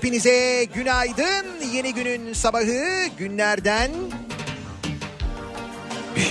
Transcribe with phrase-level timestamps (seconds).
[0.00, 1.46] Hepinize günaydın.
[1.72, 3.90] Yeni günün sabahı günlerden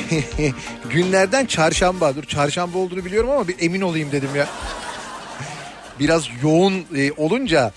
[0.90, 2.16] günlerden çarşamba.
[2.16, 4.48] Dur çarşamba olduğunu biliyorum ama bir emin olayım dedim ya.
[6.00, 7.72] Biraz yoğun e, olunca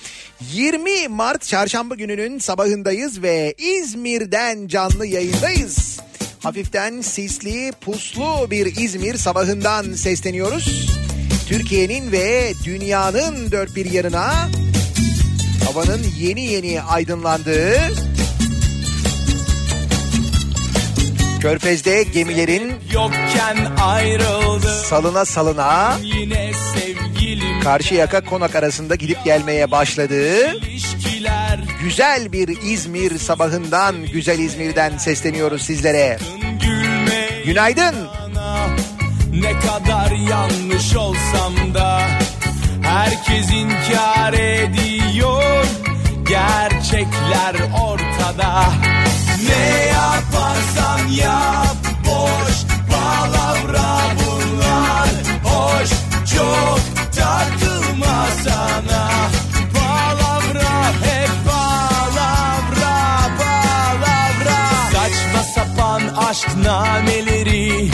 [0.53, 6.00] 20 Mart çarşamba gününün sabahındayız ve İzmir'den canlı yayındayız.
[6.43, 10.91] Hafiften sisli, puslu bir İzmir sabahından sesleniyoruz.
[11.49, 14.49] Türkiye'nin ve dünyanın dört bir yanına
[15.74, 17.78] havanın yeni yeni aydınlandığı
[21.40, 24.82] Körfez'de gemilerin yokken ayrıldı.
[24.84, 30.60] Salına salına yine sevgilim karşı yaka konak arasında gidip gelmeye başladığı
[31.82, 36.19] güzel bir İzmir sabahından güzel İzmir'den sesleniyoruz sizlere.
[37.44, 37.94] Günaydın.
[39.32, 42.08] Ne kadar yanlış olsam da
[42.82, 45.62] herkes inkar ediyor.
[46.32, 48.64] Gerçekler ortada.
[49.49, 51.76] Ne yaparsan yap
[52.06, 52.55] Boş
[52.90, 55.08] palavra bunlar.
[55.44, 55.90] Hoş
[56.37, 56.81] çok
[57.17, 59.11] takılma sana.
[59.75, 64.58] Palavra hep palavra palavra.
[64.93, 67.90] Saçma sapan aşk nameleri.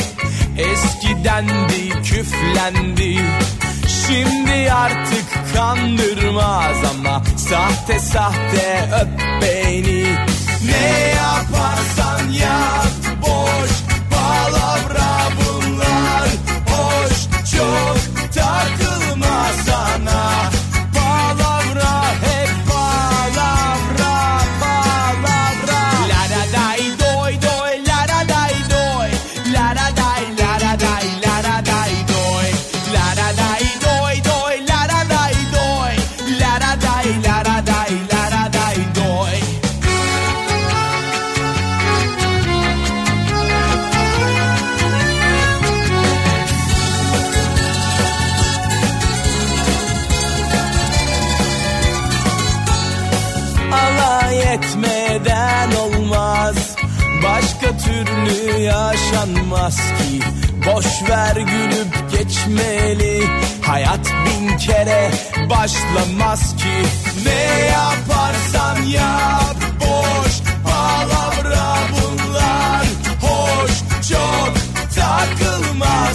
[0.58, 1.46] Eskiden
[2.04, 3.20] küflendi
[4.08, 10.04] Şimdi artık kandırmaz ama Sahte sahte öp beni.
[10.66, 13.70] Ne yaparsan yap Boş
[14.10, 16.28] palavra bunlar.
[16.68, 17.16] Hoş
[17.56, 17.97] çok
[59.28, 60.20] yaşanmaz ki.
[60.66, 63.22] Boş ver gülüp geçmeli.
[63.62, 65.10] Hayat bin kere
[65.50, 66.88] başlamaz ki.
[67.24, 70.32] Ne yaparsan yap Boş
[70.64, 72.86] palavra bunlar.
[73.20, 73.72] Hoş
[74.08, 74.54] çok
[74.94, 76.14] takılma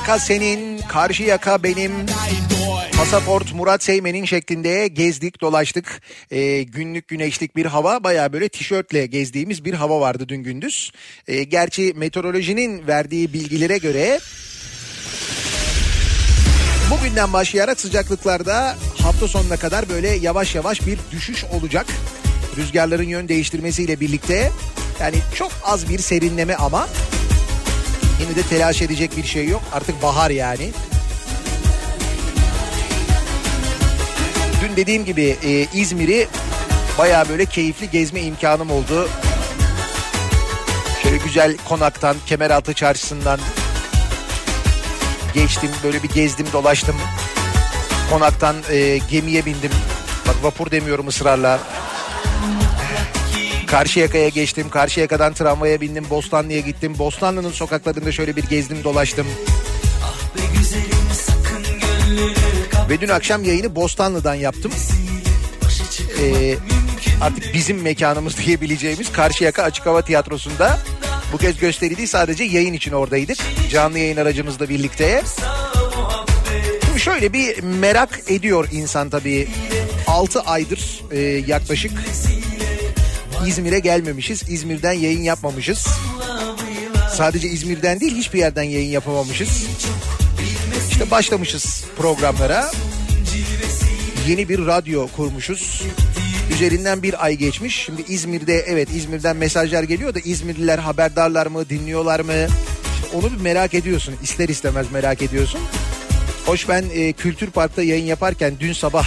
[0.00, 1.92] yaka senin, karşı yaka benim.
[2.96, 6.02] Pasaport Murat Seymen'in şeklinde gezdik dolaştık.
[6.30, 10.92] Ee, günlük güneşlik bir hava baya böyle tişörtle gezdiğimiz bir hava vardı dün gündüz.
[11.28, 14.20] Ee, gerçi meteorolojinin verdiği bilgilere göre
[16.90, 21.86] bugünden başlayarak sıcaklıklarda hafta sonuna kadar böyle yavaş yavaş bir düşüş olacak.
[22.56, 24.50] Rüzgarların yön değiştirmesiyle birlikte
[25.00, 26.88] yani çok az bir serinleme ama
[28.20, 29.62] yine de telaş edecek bir şey yok.
[29.72, 30.70] Artık bahar yani.
[34.62, 36.28] Dün dediğim gibi e, İzmir'i
[36.98, 39.08] baya böyle keyifli gezme imkanım oldu.
[41.02, 43.40] Şöyle güzel konaktan, Kemeraltı çarşısından
[45.34, 45.70] geçtim.
[45.84, 46.96] Böyle bir gezdim dolaştım.
[48.10, 49.70] Konaktan e, gemiye bindim.
[50.28, 51.60] Bak vapur demiyorum ısrarla.
[53.70, 54.70] Karşıyaka'ya geçtim.
[54.70, 56.04] Karşıyaka'dan tramvaya bindim.
[56.10, 56.98] Bostanlı'ya gittim.
[56.98, 59.26] Bostanlı'nın sokaklarında şöyle bir gezdim dolaştım.
[62.90, 64.72] Ve dün akşam yayını Bostanlı'dan yaptım.
[66.22, 66.56] Ee,
[67.20, 70.78] artık bizim mekanımız diyebileceğimiz Karşıyaka Açık Hava Tiyatrosu'nda.
[71.32, 73.38] Bu kez gösteri sadece yayın için oradaydık.
[73.70, 75.22] Canlı yayın aracımızla birlikte.
[76.86, 79.48] Şimdi şöyle bir merak ediyor insan tabii.
[80.06, 81.92] 6 aydır e, yaklaşık
[83.46, 84.42] İzmir'e gelmemişiz.
[84.48, 85.86] İzmir'den yayın yapmamışız.
[87.14, 89.66] Sadece İzmir'den değil hiçbir yerden yayın yapamamışız.
[90.90, 92.70] İşte başlamışız programlara.
[94.28, 95.82] Yeni bir radyo kurmuşuz.
[96.52, 97.76] Üzerinden bir ay geçmiş.
[97.84, 102.32] Şimdi İzmir'de evet İzmir'den mesajlar geliyor da İzmirliler haberdarlar mı, dinliyorlar mı?
[103.14, 104.14] Onu bir merak ediyorsun.
[104.22, 105.60] İster istemez merak ediyorsun.
[106.46, 109.06] Hoş ben e, Kültür Park'ta yayın yaparken dün sabah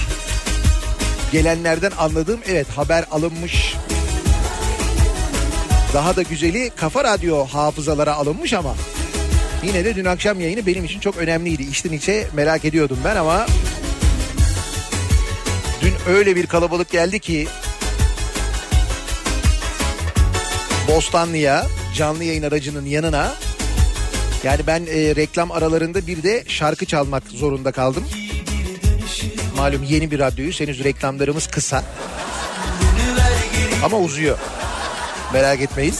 [1.32, 3.76] gelenlerden anladığım evet haber alınmış.
[5.94, 8.76] Daha da güzeli Kafa Radyo hafızalara alınmış ama
[9.64, 11.64] yine de dün akşam yayını benim için çok önemliydi.
[11.64, 13.46] İçten içe merak ediyordum ben ama
[15.82, 17.48] dün öyle bir kalabalık geldi ki
[20.88, 23.36] Bostanlı'ya canlı yayın aracının yanına
[24.44, 28.04] yani ben e, reklam aralarında bir de şarkı çalmak zorunda kaldım.
[29.58, 31.84] Malum yeni bir radyoyu henüz reklamlarımız kısa.
[33.84, 34.38] Ama uzuyor.
[35.34, 35.96] Merak etmeyin.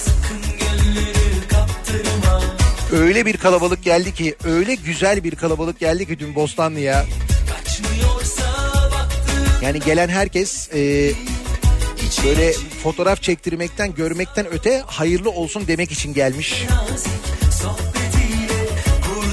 [2.92, 7.06] Öyle bir kalabalık geldi ki, öyle güzel bir kalabalık geldi ki dün Bostanlı'ya.
[9.62, 11.12] Yani gelen herkes e,
[12.26, 16.66] böyle fotoğraf çektirmekten, görmekten öte hayırlı olsun demek için gelmiş.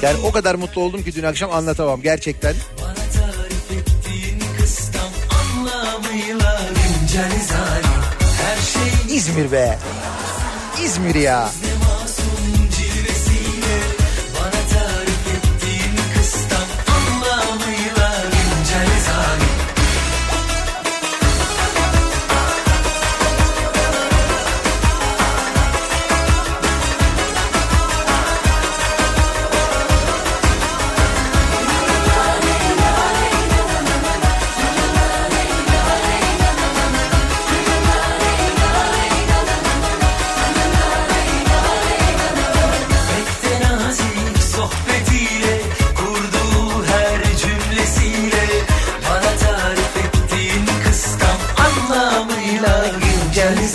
[0.03, 2.55] Yani o kadar mutlu oldum ki dün akşam anlatamam gerçekten.
[2.83, 8.20] Bana tarif ettiğin kıstam anlamıyla güncel zalim
[9.09, 9.79] İzmir be.
[10.85, 11.51] İzmir ya.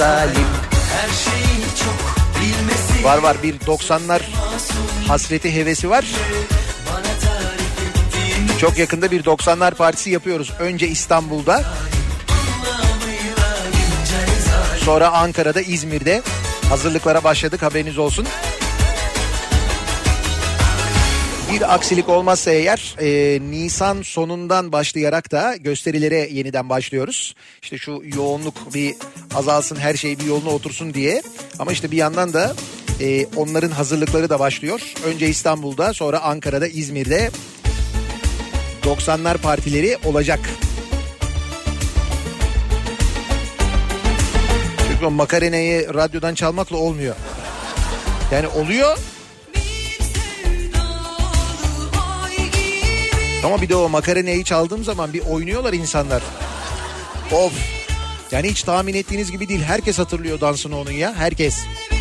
[0.06, 0.48] Zalim
[0.94, 4.22] her şeyi çok bilmesi Var var bir 90'lar
[5.08, 6.06] hasreti hevesi var.
[8.62, 10.52] Çok yakında bir 90'lar partisi yapıyoruz.
[10.60, 11.64] Önce İstanbul'da
[14.80, 16.22] sonra Ankara'da İzmir'de
[16.70, 18.28] hazırlıklara başladık haberiniz olsun.
[21.52, 27.36] Bir aksilik olmazsa eğer e, Nisan sonundan başlayarak da gösterilere yeniden başlıyoruz.
[27.62, 28.96] İşte şu yoğunluk bir
[29.36, 31.22] azalsın her şey bir yoluna otursun diye.
[31.60, 32.56] Ama işte bir yandan da
[33.02, 34.82] e, onların hazırlıkları da başlıyor.
[35.06, 37.32] Önce İstanbul'da sonra Ankara'da İzmir'de
[38.84, 40.40] 90'lar partileri olacak.
[44.92, 47.16] Çünkü o makarenayı radyodan çalmakla olmuyor.
[48.32, 48.98] Yani oluyor
[53.44, 56.24] ama bir de o makarenayı çaldığım zaman bir oynuyorlar insanlar.
[57.32, 57.54] Of.
[58.32, 59.62] Yani hiç tahmin ettiğiniz gibi değil.
[59.62, 61.14] Herkes hatırlıyor dansını onun ya.
[61.16, 61.66] Herkes.
[61.92, 61.95] Beni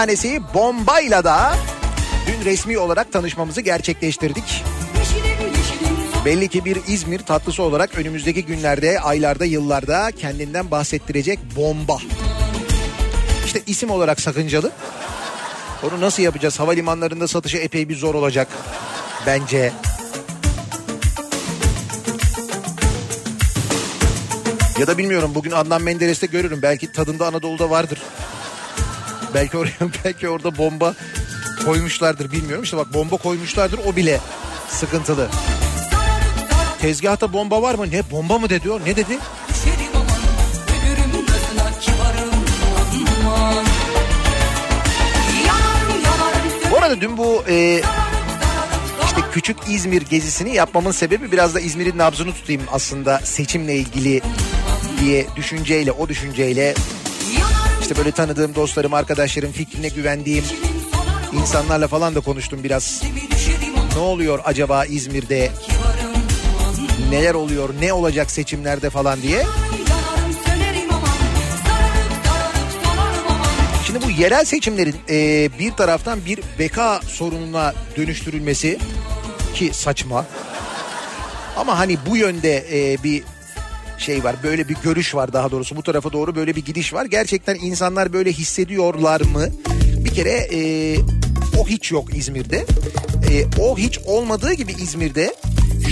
[0.00, 1.54] Efsanesi Bombayla da
[2.26, 4.64] dün resmi olarak tanışmamızı gerçekleştirdik.
[6.24, 11.98] Belli ki bir İzmir tatlısı olarak önümüzdeki günlerde, aylarda, yıllarda kendinden bahsettirecek bomba.
[13.46, 14.72] İşte isim olarak sakıncalı.
[15.82, 16.60] Onu nasıl yapacağız?
[16.60, 18.48] Havalimanlarında satışı epey bir zor olacak
[19.26, 19.72] bence.
[24.78, 26.62] Ya da bilmiyorum bugün Adnan Menderes'te görürüm.
[26.62, 27.98] Belki tadında Anadolu'da vardır.
[29.34, 29.72] Belki oraya
[30.04, 30.94] belki orada bomba
[31.64, 32.64] koymuşlardır bilmiyorum.
[32.64, 34.20] İşte bak bomba koymuşlardır o bile
[34.68, 35.28] sıkıntılı.
[36.80, 37.90] Tezgahta bomba var mı?
[37.90, 38.80] Ne bomba mı dedi o?
[38.80, 39.18] Ne dedi?
[46.70, 47.82] Bu arada dün bu e,
[49.04, 54.20] işte küçük İzmir gezisini yapmamın sebebi biraz da İzmir'in nabzını tutayım aslında seçimle ilgili
[55.00, 56.74] diye düşünceyle o düşünceyle
[57.90, 60.44] işte böyle tanıdığım dostlarım arkadaşlarım fikrine güvendiğim
[61.32, 63.02] insanlarla falan da konuştum biraz.
[63.94, 65.50] Ne oluyor acaba İzmir'de?
[67.10, 67.74] Neler oluyor?
[67.80, 69.44] Ne olacak seçimlerde falan diye.
[73.86, 78.78] Şimdi bu yerel seçimlerin e, bir taraftan bir beka sorununa dönüştürülmesi
[79.54, 80.26] ki saçma.
[81.56, 83.22] Ama hani bu yönde e, bir
[84.00, 84.36] şey var.
[84.42, 85.76] Böyle bir görüş var daha doğrusu.
[85.76, 87.04] Bu tarafa doğru böyle bir gidiş var.
[87.04, 89.46] Gerçekten insanlar böyle hissediyorlar mı?
[90.04, 90.60] Bir kere e,
[91.58, 92.66] o hiç yok İzmir'de.
[93.30, 95.34] E, o hiç olmadığı gibi İzmir'de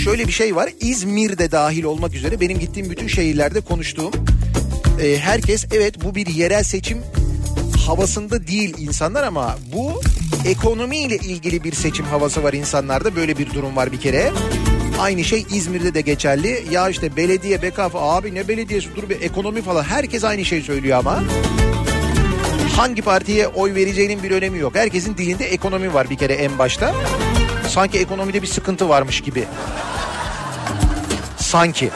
[0.03, 0.69] şöyle bir şey var.
[0.79, 4.11] İzmir'de dahil olmak üzere benim gittiğim bütün şehirlerde konuştuğum
[5.01, 6.97] e, herkes evet bu bir yerel seçim
[7.87, 10.01] havasında değil insanlar ama bu
[10.45, 13.15] ekonomiyle ilgili bir seçim havası var insanlarda.
[13.15, 14.31] Böyle bir durum var bir kere.
[14.99, 16.65] Aynı şey İzmir'de de geçerli.
[16.71, 19.83] Ya işte belediye, BKF abi ne belediyesi dur bir ekonomi falan.
[19.83, 21.23] Herkes aynı şeyi söylüyor ama.
[22.75, 24.75] Hangi partiye oy vereceğinin bir önemi yok.
[24.75, 26.93] Herkesin dilinde ekonomi var bir kere en başta.
[27.67, 29.43] Sanki ekonomide bir sıkıntı varmış gibi.
[31.37, 31.89] Sanki.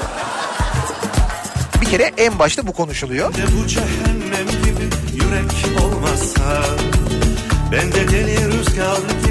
[1.81, 3.33] Bir kere en başta bu konuşuluyor.
[3.33, 6.63] de bu cehennem gibi yürek olmazsa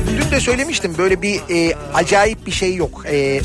[0.06, 3.04] Dün de söylemiştim böyle bir e, acayip bir şey yok.
[3.06, 3.40] E,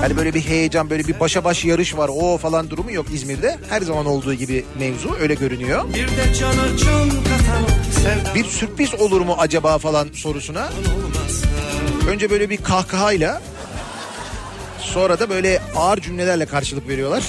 [0.00, 3.58] hani böyle bir heyecan böyle bir başa baş yarış var o falan durumu yok İzmir'de.
[3.68, 5.84] Her zaman olduğu gibi mevzu öyle görünüyor.
[8.34, 10.68] Bir sürpriz olur mu acaba falan sorusuna.
[12.08, 13.42] Önce böyle bir kahkahayla
[14.78, 17.22] sonra da böyle ağır cümlelerle karşılık veriyorlar.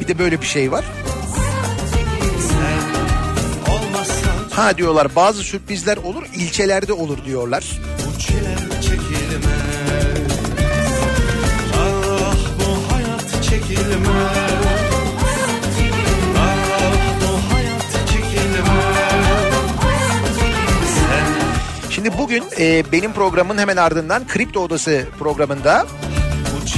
[0.00, 0.84] Bir de böyle bir şey var.
[4.56, 7.64] Ha diyorlar bazı sürprizler olur ilçelerde olur diyorlar.
[11.76, 13.04] Ah Ah
[21.90, 25.86] Şimdi bugün e, benim programın hemen ardından Kripto Odası programında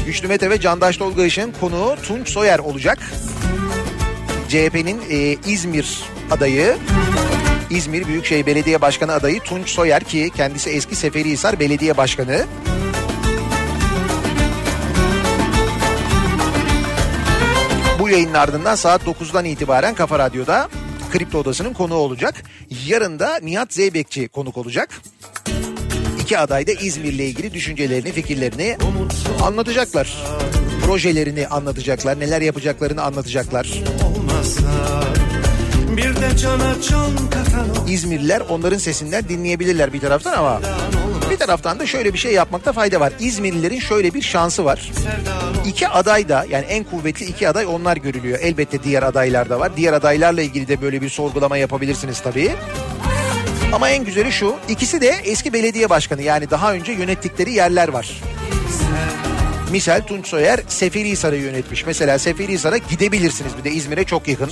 [0.07, 2.99] Güçlü Mete ve Candaş Tolga Işık'ın konuğu Tunç Soyer olacak.
[4.49, 6.77] CHP'nin e, İzmir adayı,
[7.71, 12.47] İzmir Büyükşehir Belediye Başkanı adayı Tunç Soyer ki kendisi eski Seferihisar Belediye Başkanı.
[17.99, 20.69] Bu yayının ardından saat 9'dan itibaren Kafa Radyo'da
[21.13, 22.43] Kripto Odası'nın konuğu olacak.
[22.87, 25.01] Yarın da Nihat Zeybekçi konuk olacak.
[26.23, 28.77] İki aday da İzmir'le ilgili düşüncelerini, fikirlerini
[29.43, 30.17] anlatacaklar.
[30.85, 33.83] Projelerini anlatacaklar, neler yapacaklarını anlatacaklar.
[34.05, 34.96] olmazsa
[35.97, 40.61] Bir de cana can katan İzmirliler onların sesinden dinleyebilirler bir taraftan ama
[41.31, 43.13] bir taraftan da şöyle bir şey yapmakta fayda var.
[43.21, 44.93] İzmirlilerin şöyle bir şansı var.
[45.67, 48.39] İki aday da yani en kuvvetli iki aday onlar görülüyor.
[48.43, 49.77] Elbette diğer adaylar da var.
[49.77, 52.53] Diğer adaylarla ilgili de böyle bir sorgulama yapabilirsiniz tabii.
[53.73, 58.21] Ama en güzeli şu ikisi de eski belediye başkanı yani daha önce yönettikleri yerler var.
[59.77, 61.87] Misal Tunç Soyer Seferihisar'ı yönetmiş.
[61.87, 64.51] Mesela Seferihisar'a gidebilirsiniz bir de İzmir'e çok yakın.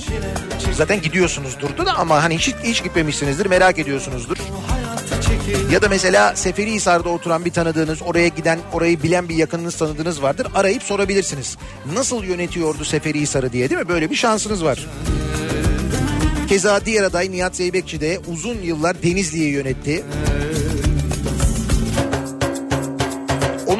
[0.73, 4.37] Zaten gidiyorsunuzdur da ama hani hiç, hiç gitmemişsinizdir merak ediyorsunuzdur.
[5.71, 10.47] Ya da mesela Seferihisar'da oturan bir tanıdığınız, oraya giden, orayı bilen bir yakınınız tanıdığınız vardır.
[10.55, 11.57] Arayıp sorabilirsiniz.
[11.93, 13.89] Nasıl yönetiyordu Seferihisar'ı diye değil mi?
[13.89, 14.87] Böyle bir şansınız var.
[16.49, 20.03] Keza diğer aday Nihat Zeybekçi de uzun yıllar Denizli'yi yönetti.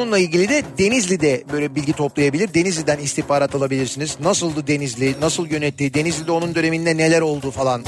[0.05, 2.53] Onunla ilgili de Denizli'de böyle bilgi toplayabilir.
[2.53, 4.17] Denizli'den istihbarat alabilirsiniz.
[4.19, 7.83] Nasıldı Denizli, nasıl yönetti, Denizli'de onun döneminde neler oldu falan.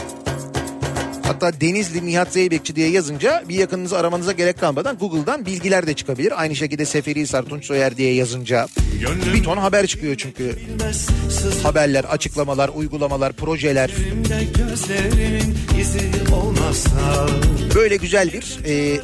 [1.23, 6.41] Hatta Denizli Nihat Zeybekçi diye yazınca bir yakınınızı aramanıza gerek kalmadan Google'dan bilgiler de çıkabilir.
[6.41, 8.67] Aynı şekilde Seferihisar Tunç Soyer diye yazınca
[9.33, 10.55] bir ton haber çıkıyor çünkü.
[11.63, 13.91] Haberler, açıklamalar, uygulamalar, projeler.
[17.75, 18.99] Böyle güzel bir e,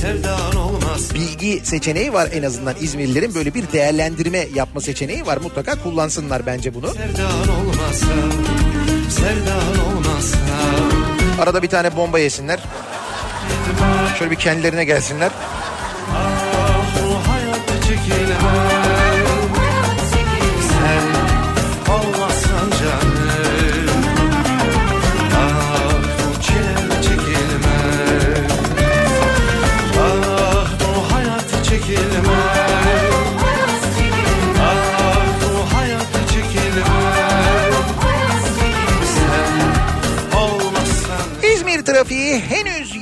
[0.00, 3.34] sevdan olmaz bilgi seçeneği var en azından İzmirlilerin.
[3.34, 5.36] Böyle bir değerlendirme yapma seçeneği var.
[5.36, 6.88] Mutlaka kullansınlar bence bunu.
[6.88, 8.06] Sevdan olmazsa
[9.10, 10.38] Sevdan olmazsa
[11.42, 12.60] Arada bir tane bomba yesinler.
[14.18, 15.30] Şöyle bir kendilerine gelsinler.
[16.14, 18.79] Ah bu hayat çekilemez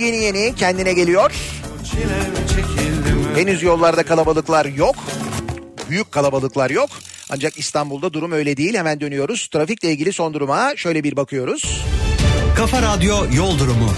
[0.08, 1.32] yeni yeni kendine geliyor.
[3.34, 4.96] Henüz yollarda kalabalıklar yok.
[5.90, 6.90] Büyük kalabalıklar yok.
[7.30, 8.74] Ancak İstanbul'da durum öyle değil.
[8.74, 9.48] Hemen dönüyoruz.
[9.48, 11.82] Trafikle ilgili son duruma şöyle bir bakıyoruz.
[12.56, 13.90] Kafa Radyo Yol Durumu.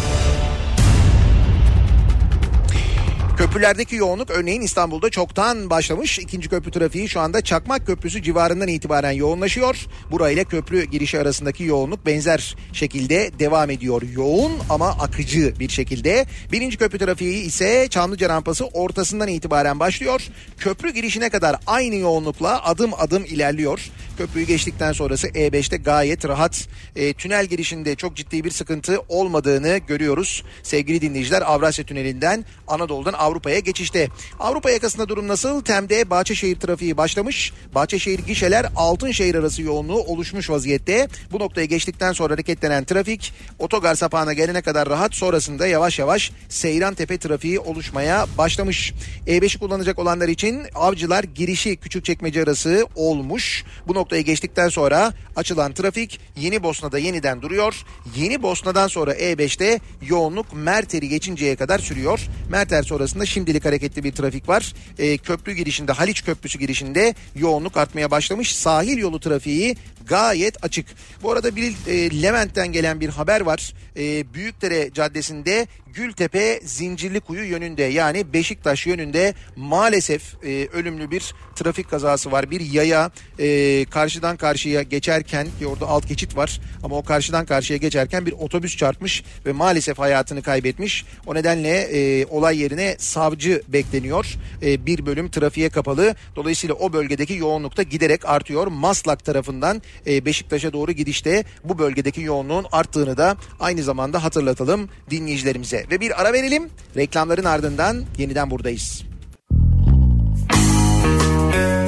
[3.41, 6.19] Köprülerdeki yoğunluk örneğin İstanbul'da çoktan başlamış.
[6.19, 9.87] İkinci köprü trafiği şu anda Çakmak Köprüsü civarından itibaren yoğunlaşıyor.
[10.11, 14.03] Burayla köprü girişi arasındaki yoğunluk benzer şekilde devam ediyor.
[14.03, 16.27] Yoğun ama akıcı bir şekilde.
[16.53, 20.23] Birinci köprü trafiği ise Çamlıca rampası ortasından itibaren başlıyor.
[20.59, 23.91] Köprü girişine kadar aynı yoğunlukla adım adım ilerliyor.
[24.21, 26.69] Köprüyü geçtikten sonrası E5'te gayet rahat.
[26.97, 30.45] E, tünel girişinde çok ciddi bir sıkıntı olmadığını görüyoruz.
[30.63, 34.09] Sevgili dinleyiciler Avrasya Tüneli'nden Anadolu'dan Avrupa'ya geçişte.
[34.41, 35.63] Avrupa yakasında durum nasıl?
[35.63, 37.53] Tem'de Bahçeşehir trafiği başlamış.
[37.75, 41.09] Bahçeşehir gişeler Altınşehir arası yoğunluğu oluşmuş vaziyette.
[41.33, 46.95] Bu noktaya geçtikten sonra hareketlenen trafik otogar sapağına gelene kadar rahat sonrasında yavaş yavaş Seyran
[46.95, 48.93] Tepe trafiği oluşmaya başlamış.
[49.27, 53.65] E5'i kullanacak olanlar için avcılar girişi Küçükçekmece arası olmuş.
[53.89, 57.85] Bu noktaya geçtikten sonra açılan trafik Yeni Bosna'da yeniden duruyor.
[58.17, 62.21] Yeni Bosna'dan sonra E5'te yoğunluk Merter'i geçinceye kadar sürüyor.
[62.49, 64.75] Merter sonrasında şimdilik hareketli bir trafik var.
[64.99, 68.57] E, köprü girişinde Haliç Köprüsü girişinde yoğunluk artmaya başlamış.
[68.57, 70.87] Sahil yolu trafiği gayet açık.
[71.23, 73.75] Bu arada bir e, Levent'ten gelen bir haber var.
[73.97, 82.33] E, Büyükdere Caddesi'nde Gültepe Zincirlikuyu yönünde yani Beşiktaş yönünde maalesef e, ölümlü bir trafik kazası
[82.33, 82.51] var.
[82.51, 87.77] Bir yaya e, karşıdan karşıya geçerken ki orada alt geçit var ama o karşıdan karşıya
[87.77, 91.05] geçerken bir otobüs çarpmış ve maalesef hayatını kaybetmiş.
[91.27, 94.35] O nedenle e, olay yerine savcı bekleniyor.
[94.63, 96.15] E, bir bölüm trafiğe kapalı.
[96.37, 98.67] Dolayısıyla o bölgedeki yoğunluk da giderek artıyor.
[98.67, 105.80] Maslak tarafından e, Beşiktaş'a doğru gidişte bu bölgedeki yoğunluğun arttığını da aynı zamanda hatırlatalım dinleyicilerimize.
[105.91, 106.69] Ve bir ara verelim.
[106.97, 109.03] Reklamların ardından yeniden buradayız.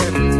[0.02, 0.32] Gücenme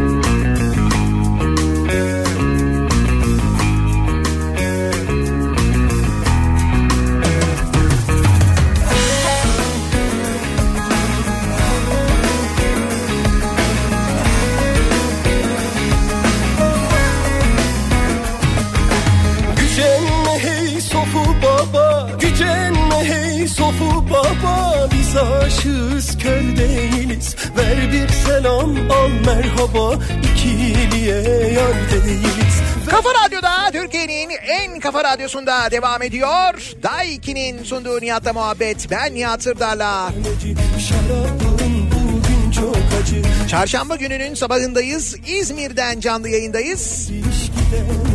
[26.23, 30.05] kör değiliz Ver bir selam al merhaba
[30.35, 31.17] İkiliye
[31.53, 36.73] yar değiliz Kafa Radyo'da Türkiye'nin en kafa radyosunda devam ediyor.
[36.83, 38.91] Daiki'nin sunduğu Nihat'la muhabbet.
[38.91, 40.11] Ben Nihat Sırdar'la.
[40.11, 40.55] Neci
[40.89, 45.17] şarabın bugün çok acı Çarşamba gününün sabahındayız.
[45.27, 47.11] İzmir'den canlı yayındayız.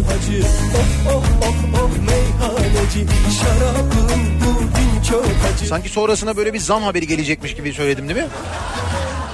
[0.07, 0.43] Hacı
[0.77, 3.05] Oh oh oh oh meyhaneci
[3.41, 4.86] çok acı
[5.65, 8.27] Sanki sonrasına böyle bir zam haberi gelecekmiş gibi söyledim değil mi?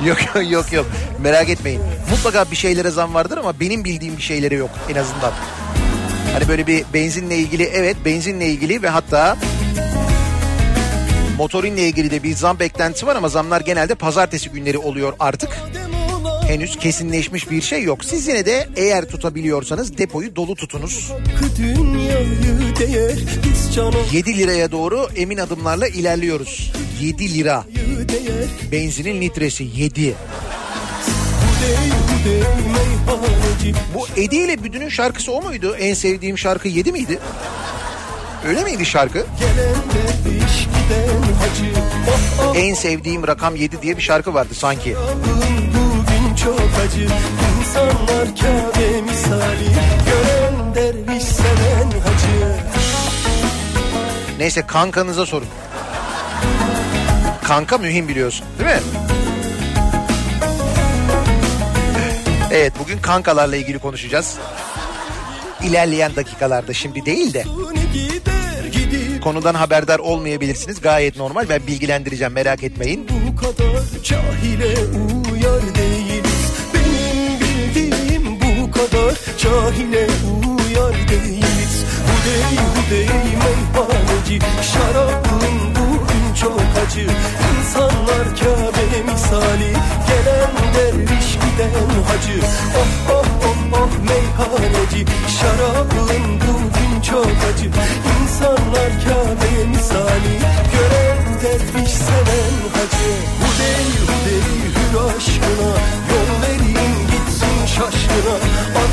[0.05, 0.17] Yok
[0.49, 0.85] yok yok
[1.21, 1.81] merak etmeyin.
[2.09, 5.31] Mutlaka bir şeylere zam vardır ama benim bildiğim bir şeylere yok en azından.
[6.33, 9.37] Hani böyle bir benzinle ilgili evet benzinle ilgili ve hatta
[11.37, 15.59] motorinle ilgili de bir zam beklentisi var ama zamlar genelde pazartesi günleri oluyor artık.
[16.47, 18.05] Henüz kesinleşmiş bir şey yok.
[18.05, 21.11] Siz yine de eğer tutabiliyorsanız depoyu dolu tutunuz.
[21.11, 26.73] Hakkı dünyayı değer Biz cana 7 liraya doğru emin adımlarla ilerliyoruz.
[27.01, 27.65] 7 lira.
[28.71, 30.15] Benzinin litresi 7.
[31.61, 35.75] Hudey hudey meyhaneci Bu Edi ile Büdü'nün şarkısı o muydu?
[35.79, 37.19] En sevdiğim şarkı 7 miydi?
[38.47, 39.25] Öyle miydi şarkı?
[42.55, 44.95] En sevdiğim rakam 7 diye bir şarkı vardı sanki.
[46.43, 47.07] Çok acı
[47.59, 49.69] İnsanlar Kabe misali
[50.05, 52.55] Gören derviş seven hacı
[54.39, 55.47] Neyse kankanıza sorun.
[57.43, 58.81] Kanka mühim biliyorsun değil mi?
[62.51, 64.37] Evet bugün kankalarla ilgili konuşacağız.
[65.63, 67.43] İlerleyen dakikalarda şimdi değil de
[69.23, 70.81] konudan haberdar olmayabilirsiniz.
[70.81, 73.07] Gayet normal ben bilgilendireceğim merak etmeyin.
[73.09, 74.75] Bu kadar cahile
[75.31, 76.02] uyar bu
[78.83, 80.07] kadar cahile
[80.47, 81.85] uyar değiliz.
[82.07, 83.07] Hudey hudey
[83.43, 84.39] meyhaneci.
[84.61, 87.07] Şarabın bugün çok acı.
[87.49, 89.73] İnsanlar Kabe misali.
[90.07, 92.39] Gelen derviş giden hacı.
[92.77, 95.05] Oh oh oh oh meyhaneci.
[95.39, 97.69] Şarabın bugün çok acı.
[98.21, 100.33] İnsanlar Kabe misali.
[100.73, 103.11] Gören derviş seven hacı.
[103.41, 104.43] Hudey hudey
[104.75, 105.71] hür aşkına.
[106.09, 108.42] Yol verin gitsin şaşkına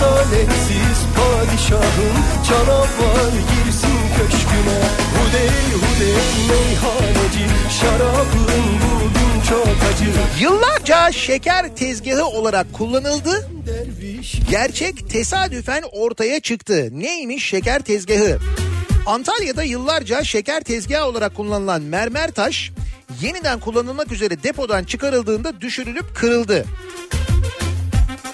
[0.01, 2.17] Adaletsiz padişahın
[2.49, 4.81] Canavar girsin köşküne
[5.15, 6.15] Hudey hudey
[6.49, 7.47] meyhaneci
[7.81, 13.49] Şarabın bugün çok acı Yıllarca şeker tezgahı olarak kullanıldı.
[13.67, 16.89] Derviş Gerçek tesadüfen ortaya çıktı.
[16.93, 18.39] Neymiş şeker tezgahı?
[19.07, 22.73] Antalya'da yıllarca şeker tezgahı olarak kullanılan mermer taş
[23.21, 26.65] yeniden kullanılmak üzere depodan çıkarıldığında düşürülüp kırıldı.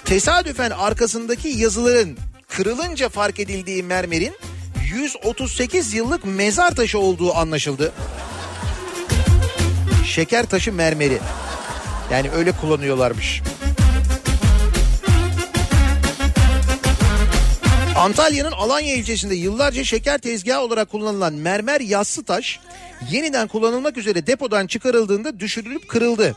[0.06, 4.34] Tesadüfen arkasındaki yazıların kırılınca fark edildiği mermerin
[4.94, 7.92] 138 yıllık mezar taşı olduğu anlaşıldı.
[10.06, 11.18] Şeker taşı mermeri.
[12.12, 13.42] Yani öyle kullanıyorlarmış.
[17.96, 22.60] Antalya'nın Alanya ilçesinde yıllarca şeker tezgahı olarak kullanılan mermer yassı taş
[23.10, 26.36] yeniden kullanılmak üzere depodan çıkarıldığında düşürülüp kırıldı.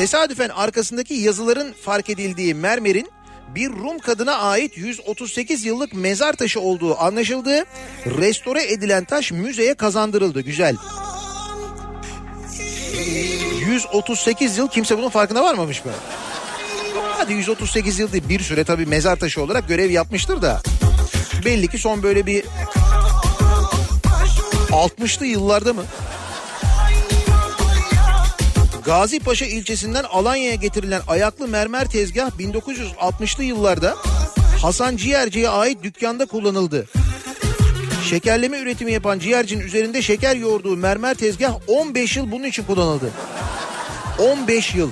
[0.00, 3.10] Tesadüfen arkasındaki yazıların fark edildiği mermerin
[3.54, 7.64] bir Rum kadına ait 138 yıllık mezar taşı olduğu anlaşıldı.
[8.06, 10.40] Restore edilen taş müzeye kazandırıldı.
[10.40, 10.76] Güzel.
[13.66, 15.92] 138 yıl kimse bunun farkına varmamış mı?
[17.16, 20.62] Hadi 138 yıl değil bir süre tabii mezar taşı olarak görev yapmıştır da.
[21.44, 22.44] Belli ki son böyle bir
[24.70, 25.84] 60'lı yıllarda mı?
[28.90, 33.96] Gazi Paşa ilçesinden Alanya'ya getirilen ayaklı mermer tezgah 1960'lı yıllarda
[34.62, 36.88] Hasan Ciğerci'ye ait dükkanda kullanıldı.
[38.08, 43.10] Şekerleme üretimi yapan ciğercinin üzerinde şeker yoğurduğu mermer tezgah 15 yıl bunun için kullanıldı.
[44.18, 44.90] 15 yıl.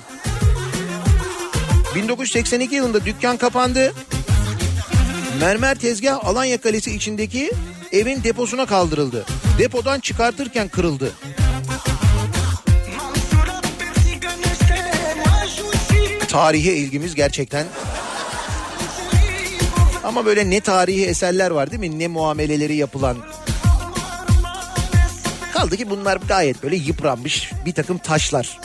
[1.95, 3.93] 1982 yılında dükkan kapandı.
[5.41, 7.53] Mermer tezgah Alanya Kalesi içindeki
[7.93, 9.25] evin deposuna kaldırıldı.
[9.59, 11.13] Depodan çıkartırken kırıldı.
[16.29, 17.67] Tarihe ilgimiz gerçekten
[20.05, 21.99] ama böyle ne tarihi eserler var değil mi?
[21.99, 23.17] Ne muameleleri yapılan.
[25.53, 28.61] Kaldı ki bunlar gayet böyle yıpranmış bir takım taşlar.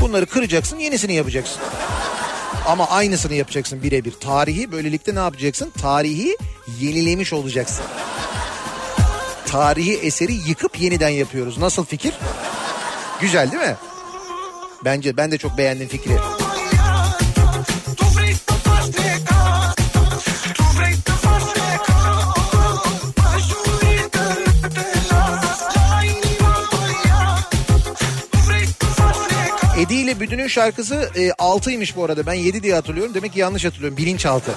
[0.00, 1.60] Bunları kıracaksın yenisini yapacaksın.
[2.66, 4.12] Ama aynısını yapacaksın birebir.
[4.12, 5.70] Tarihi böylelikle ne yapacaksın?
[5.70, 6.36] Tarihi
[6.80, 7.84] yenilemiş olacaksın.
[9.46, 11.58] Tarihi eseri yıkıp yeniden yapıyoruz.
[11.58, 12.14] Nasıl fikir?
[13.20, 13.76] Güzel değil mi?
[14.84, 16.37] Bence ben de çok beğendim fikri.
[30.08, 32.26] İle Büdün'ün şarkısı e, 6'ymış bu arada.
[32.26, 33.14] Ben 7 diye hatırlıyorum.
[33.14, 33.96] Demek ki yanlış hatırlıyorum.
[33.96, 34.52] Bilinçaltı.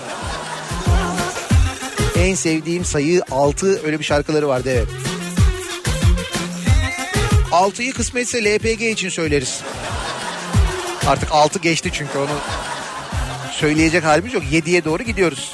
[2.15, 4.87] En sevdiğim sayı 6 öyle bir şarkıları vardı evet.
[7.51, 9.61] 6'yı kısmetse LPG için söyleriz.
[11.07, 12.37] Artık 6 geçti çünkü onu
[13.51, 14.43] söyleyecek halimiz yok.
[14.43, 15.53] 7'ye doğru gidiyoruz.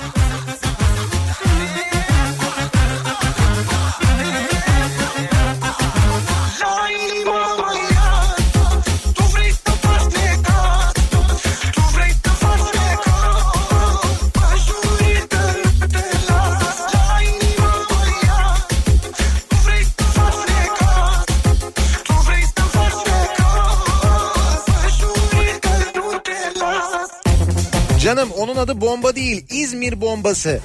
[28.18, 30.60] Canım onun adı bomba değil İzmir bombası.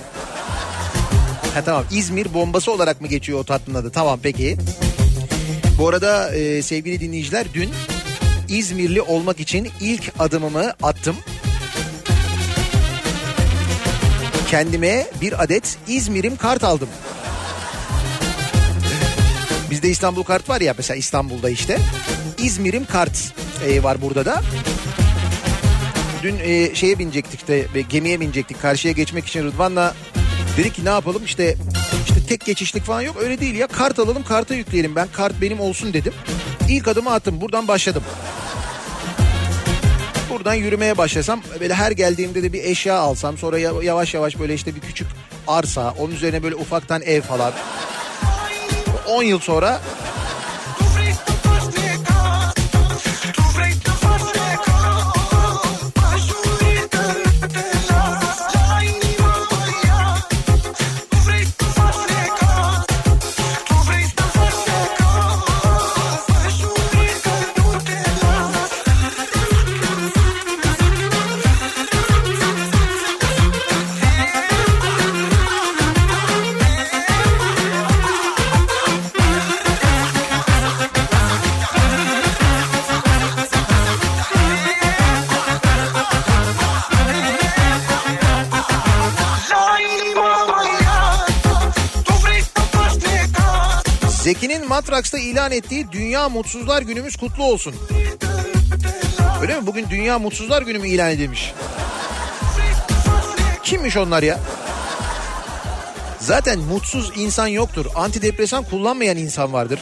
[1.54, 3.90] Ha tamam İzmir bombası olarak mı geçiyor o tatlının adı?
[3.90, 4.56] Tamam peki.
[5.78, 7.70] Bu arada e, sevgili dinleyiciler dün
[8.48, 11.16] İzmirli olmak için ilk adımımı attım.
[14.50, 16.88] Kendime bir adet İzmir'im kart aldım.
[19.70, 21.78] Bizde İstanbul kart var ya mesela İstanbul'da işte.
[22.38, 23.34] İzmir'im kart
[23.68, 24.42] e, var burada da.
[26.22, 29.94] Dün e, şeye binecektik de e, gemiye binecektik karşıya geçmek için Rıdvan'la
[30.56, 31.56] dedik ki ne yapalım işte
[32.04, 35.60] işte tek geçişlik falan yok öyle değil ya kart alalım karta yükleyelim ben kart benim
[35.60, 36.12] olsun dedim.
[36.68, 38.02] İlk adımı attım buradan başladım.
[40.30, 44.74] Buradan yürümeye başlasam böyle her geldiğimde de bir eşya alsam sonra yavaş yavaş böyle işte
[44.74, 45.06] bir küçük
[45.48, 47.52] arsa onun üzerine böyle ufaktan ev falan.
[49.08, 49.80] 10 yıl sonra
[94.82, 97.74] Matraks'ta ilan ettiği Dünya Mutsuzlar Günümüz kutlu olsun.
[99.42, 99.66] Öyle mi?
[99.66, 101.52] Bugün Dünya Mutsuzlar Günü mü ilan edilmiş?
[103.62, 104.40] Kimmiş onlar ya?
[106.20, 107.86] Zaten mutsuz insan yoktur.
[107.94, 109.80] Antidepresan kullanmayan insan vardır.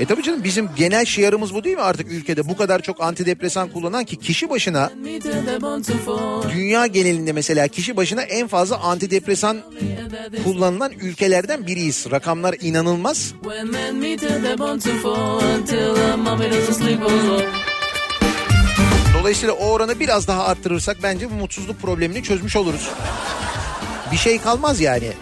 [0.00, 2.48] E tabii canım bizim genel şiarımız bu değil mi artık ülkede?
[2.48, 4.90] Bu kadar çok antidepresan kullanan ki kişi başına
[6.54, 9.62] dünya genelinde mesela kişi başına en fazla antidepresan
[10.44, 12.06] kullanılan ülkelerden biriyiz.
[12.10, 13.34] Rakamlar inanılmaz.
[19.20, 22.90] Dolayısıyla o oranı biraz daha arttırırsak bence bu mutsuzluk problemini çözmüş oluruz.
[24.12, 25.12] Bir şey kalmaz yani.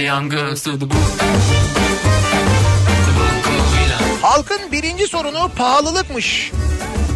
[0.00, 0.66] Young girls.
[4.22, 6.52] Halkın birinci sorunu pahalılıkmış.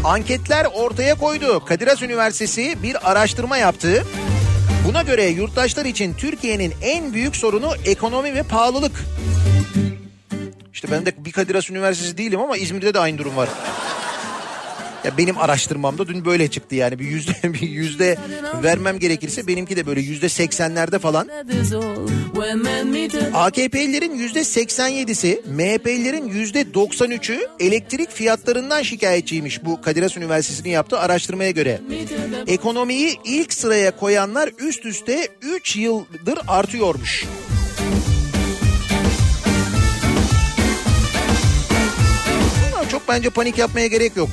[0.04, 1.64] Anketler ortaya koydu.
[1.64, 4.06] Kadir Üniversitesi bir araştırma yaptı.
[4.88, 9.04] Buna göre yurttaşlar için Türkiye'nin en büyük sorunu ekonomi ve pahalılık.
[10.72, 13.48] İşte ben de bir Kadir Has Üniversitesi değilim ama İzmir'de de aynı durum var.
[15.04, 18.18] Ya benim araştırmamda dün böyle çıktı yani bir yüzde bir yüzde
[18.62, 21.28] vermem gerekirse benimki de böyle yüzde seksenlerde falan.
[23.34, 31.50] AKP'lilerin yüzde 87'si, MHP'lilerin yüzde 93'ü elektrik fiyatlarından şikayetçiymiş bu Kadir Has Üniversitesi'nin yaptığı araştırmaya
[31.50, 31.80] göre.
[32.46, 37.24] Ekonomiyi ilk sıraya koyanlar üst üste 3 yıldır artıyormuş.
[42.90, 44.28] Çok bence panik yapmaya gerek yok.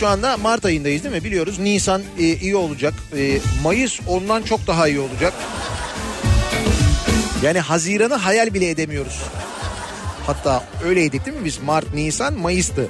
[0.00, 1.24] Şu anda Mart ayındayız değil mi?
[1.24, 2.94] Biliyoruz Nisan e, iyi olacak.
[3.16, 5.32] E, Mayıs ondan çok daha iyi olacak.
[7.42, 9.22] Yani Haziran'ı hayal bile edemiyoruz.
[10.26, 11.62] Hatta öyleydik değil mi biz?
[11.62, 12.88] Mart, Nisan, Mayıs'tı.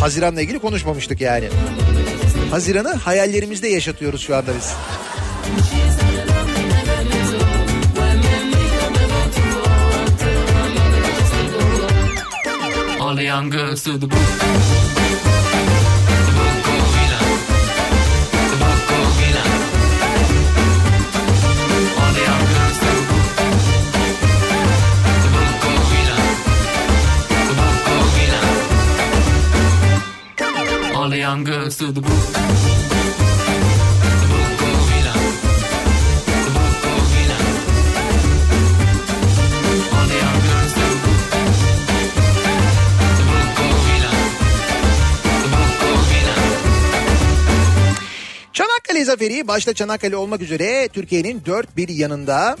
[0.00, 1.48] Haziran'la ilgili konuşmamıştık yani.
[2.50, 4.72] Haziran'ı hayallerimizde yaşatıyoruz şu anda biz.
[13.16, 13.50] The young
[31.06, 32.10] Book
[45.82, 46.38] of Milan.
[48.52, 52.56] Çanakkale Zaferi başta Çanakkale olmak üzere Türkiye'nin dört bir yanında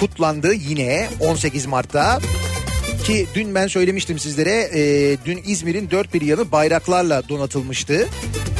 [0.00, 2.20] kutlandı yine 18 Mart'ta.
[3.04, 8.08] Ki dün ben söylemiştim sizlere e, dün İzmir'in dört bir yanı bayraklarla donatılmıştı.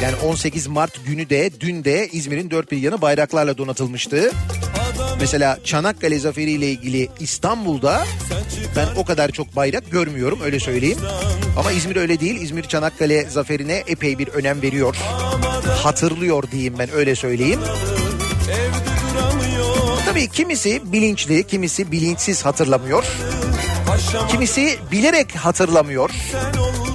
[0.03, 4.31] Yani 18 Mart günü de dün de İzmir'in dört bir yanı bayraklarla donatılmıştı.
[5.19, 8.05] Mesela Çanakkale Zaferi ile ilgili İstanbul'da
[8.75, 10.99] ben o kadar çok bayrak görmüyorum öyle söyleyeyim.
[11.57, 12.41] Ama İzmir öyle değil.
[12.41, 14.95] İzmir Çanakkale Zaferi'ne epey bir önem veriyor.
[15.83, 17.59] Hatırlıyor diyeyim ben öyle söyleyeyim.
[20.05, 23.03] Tabii kimisi bilinçli, kimisi bilinçsiz hatırlamıyor.
[24.29, 26.09] Kimisi bilerek hatırlamıyor.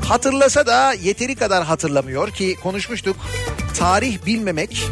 [0.05, 3.17] Hatırlasa da yeteri kadar hatırlamıyor ki konuşmuştuk.
[3.79, 4.83] Tarih bilmemek,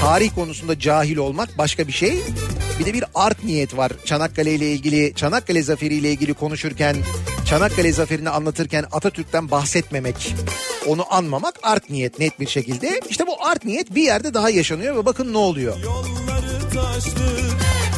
[0.00, 2.20] tarih konusunda cahil olmak başka bir şey.
[2.78, 6.96] Bir de bir art niyet var Çanakkale ile ilgili, Çanakkale Zaferi ile ilgili konuşurken,
[7.46, 10.34] Çanakkale Zaferi'ni anlatırken Atatürk'ten bahsetmemek,
[10.86, 13.00] onu anmamak art niyet net bir şekilde.
[13.08, 15.76] İşte bu art niyet bir yerde daha yaşanıyor ve bakın ne oluyor.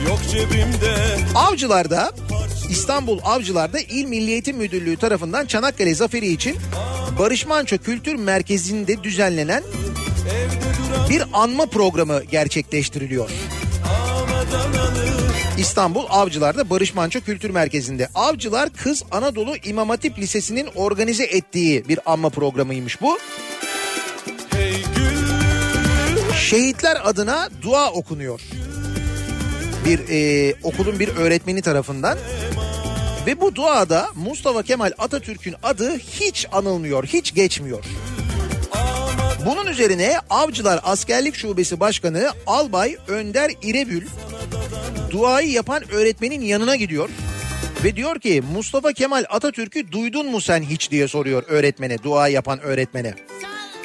[0.09, 0.97] Yok cebimde
[1.35, 2.13] Avcılar'da
[2.71, 6.57] İstanbul Avcılar'da İl Milli Eğitim Müdürlüğü tarafından Çanakkale Zaferi için
[7.19, 9.63] Barış Manço Kültür Merkezi'nde düzenlenen
[11.11, 13.31] bir anma programı gerçekleştiriliyor.
[15.59, 18.09] İstanbul Avcılar'da Barış Manço Kültür Merkezi'nde.
[18.15, 23.19] Avcılar Kız Anadolu İmam Hatip Lisesi'nin organize ettiği bir anma programıymış bu.
[26.37, 28.41] Şehitler adına dua okunuyor.
[29.85, 32.19] Bir e, okulun bir öğretmeni tarafından.
[33.27, 37.85] Ve bu duada Mustafa Kemal Atatürk'ün adı hiç anılmıyor, hiç geçmiyor.
[39.47, 44.07] Bunun üzerine Avcılar Askerlik Şubesi Başkanı Albay Önder İrebül
[45.11, 47.11] duayı yapan öğretmenin yanına gidiyor.
[47.85, 52.61] Ve diyor ki Mustafa Kemal Atatürk'ü duydun mu sen hiç diye soruyor öğretmene, dua yapan
[52.61, 53.15] öğretmene.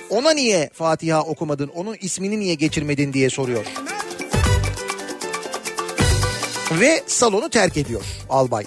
[0.09, 3.65] Ona niye Fatiha okumadın, onun ismini niye geçirmedin diye soruyor.
[6.71, 8.65] Ve salonu terk ediyor albay.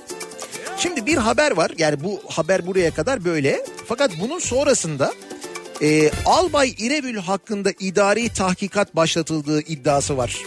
[0.79, 5.15] Şimdi bir haber var yani bu haber buraya kadar böyle fakat bunun sonrasında
[5.83, 10.39] e, Albay İrevül hakkında idari tahkikat başlatıldığı iddiası var.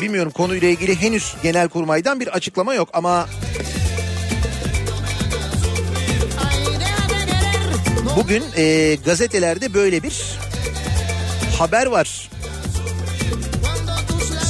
[0.00, 3.28] Bilmiyorum konuyla ilgili henüz Genelkurmay'dan bir açıklama yok ama
[8.16, 10.38] bugün e, gazetelerde böyle bir
[11.58, 12.30] haber var.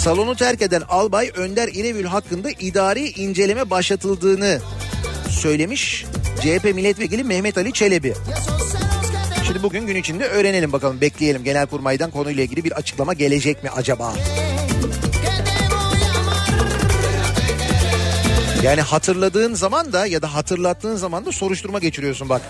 [0.07, 4.61] Salonu terk eden albay Önder İrevül hakkında idari inceleme başlatıldığını
[5.31, 6.05] söylemiş
[6.41, 8.15] CHP milletvekili Mehmet Ali Çelebi.
[9.47, 14.13] Şimdi bugün gün içinde öğrenelim bakalım bekleyelim Genelkurmay'dan konuyla ilgili bir açıklama gelecek mi acaba?
[18.63, 22.43] Yani hatırladığın zaman da ya da hatırlattığın zaman da soruşturma geçiriyorsun bak.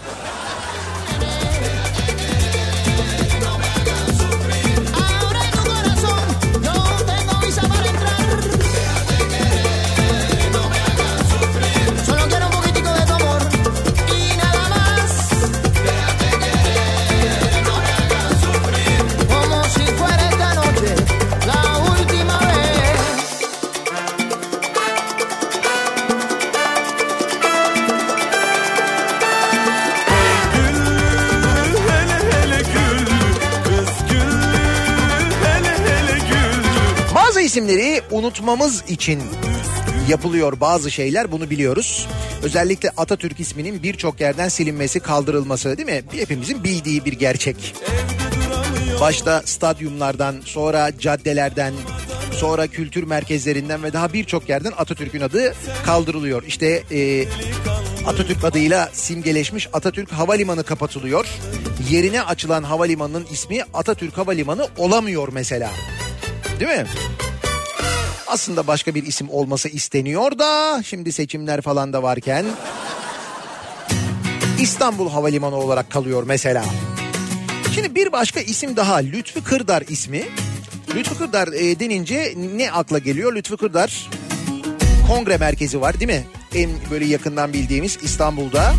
[38.17, 39.23] Unutmamız için
[40.09, 42.09] yapılıyor bazı şeyler bunu biliyoruz.
[42.43, 46.03] Özellikle Atatürk isminin birçok yerden silinmesi, kaldırılması değil mi?
[46.13, 47.75] Hepimizin bildiği bir gerçek.
[49.01, 51.75] Başta stadyumlardan, sonra caddelerden,
[52.33, 55.55] sonra kültür merkezlerinden ve daha birçok yerden Atatürk'ün adı
[55.87, 56.43] kaldırılıyor.
[56.43, 57.25] İşte e,
[58.07, 61.27] Atatürk adıyla simgeleşmiş Atatürk Havalimanı kapatılıyor.
[61.91, 65.71] Yerine açılan havalimanının ismi Atatürk Havalimanı olamıyor mesela.
[66.61, 66.87] Değil mi?
[68.27, 72.47] Aslında başka bir isim olması isteniyor da şimdi seçimler falan da varken
[74.61, 76.65] İstanbul Havalimanı olarak kalıyor mesela.
[77.75, 80.25] Şimdi bir başka isim daha Lütfü Kırdar ismi.
[80.95, 83.35] Lütfü Kırdar e, denince ne akla geliyor?
[83.35, 84.11] Lütfü Kırdar
[85.09, 86.25] kongre merkezi var değil mi?
[86.55, 88.75] En böyle yakından bildiğimiz İstanbul'da.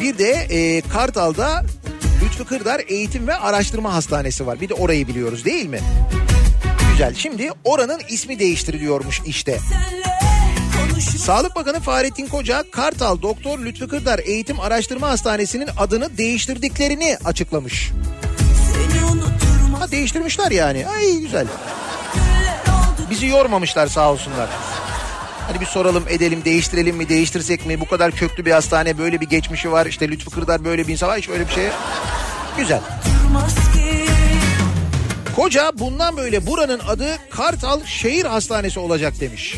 [0.00, 1.64] Bir de e, Kartal'da
[2.24, 4.60] Lütfü Kırdar Eğitim ve Araştırma Hastanesi var.
[4.60, 5.80] Bir de orayı biliyoruz değil mi?
[7.02, 7.14] Güzel.
[7.14, 9.58] Şimdi oranın ismi değiştiriliyormuş işte.
[11.18, 17.90] Sağlık Bakanı Fahrettin Koca Kartal Doktor Lütfü Kırdar Eğitim Araştırma Hastanesi'nin adını değiştirdiklerini açıklamış.
[19.78, 20.86] Ha değiştirmişler yani.
[20.86, 21.46] Ay güzel.
[23.10, 24.48] Bizi yormamışlar sağ olsunlar.
[25.46, 29.28] Hadi bir soralım edelim değiştirelim mi değiştirsek mi bu kadar köklü bir hastane böyle bir
[29.28, 31.68] geçmişi var işte Lütfü Kırdar böyle bir insan var hiç öyle bir şey
[32.58, 32.80] güzel.
[35.36, 39.56] Koca bundan böyle buranın adı Kartal Şehir Hastanesi olacak demiş.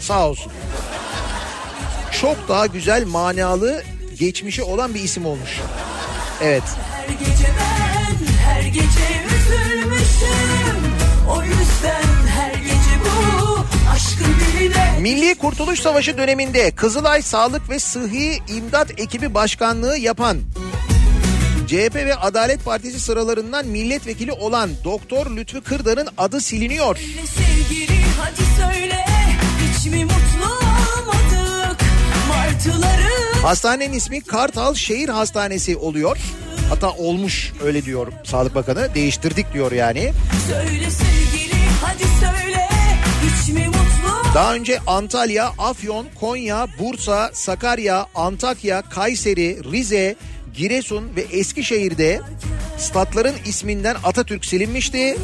[0.00, 0.52] Sağ olsun.
[2.20, 3.82] Çok daha güzel manalı
[4.18, 5.60] geçmişi olan bir isim olmuş.
[6.42, 6.62] Evet.
[6.92, 10.92] Her gece ben her gece üzülmüşüm
[11.30, 13.58] O yüzden her gece bu
[13.94, 20.38] aşkın diline Milli Kurtuluş Savaşı döneminde Kızılay Sağlık ve Sıhhi İmdat Ekibi Başkanlığı yapan
[21.68, 26.96] CHP ve Adalet Partisi sıralarından milletvekili olan Doktor Lütfü Kırdar'ın adı siliniyor.
[26.96, 29.04] sevgili hadi söyle
[29.60, 31.80] Hiç mi mutlu olmadık
[32.28, 36.18] Martıları Hastanenin ismi Kartal Şehir Hastanesi oluyor.
[36.68, 38.94] Hatta olmuş öyle diyor Sağlık Bakanı.
[38.94, 40.12] Değiştirdik diyor yani.
[40.50, 42.68] söyle sevgili hadi söyle
[43.22, 50.16] Hiç mi mutlu Daha önce Antalya, Afyon, Konya, Bursa, Sakarya, Antakya, Kayseri, Rize,
[50.58, 52.20] Giresun ve Eskişehir'de
[52.78, 55.16] statların isminden Atatürk silinmişti.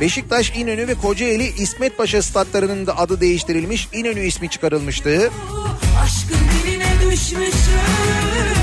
[0.00, 3.88] Beşiktaş, İnönü ve Kocaeli İsmet Paşa statlarının da adı değiştirilmiş.
[3.92, 5.30] İnönü ismi çıkarılmıştı.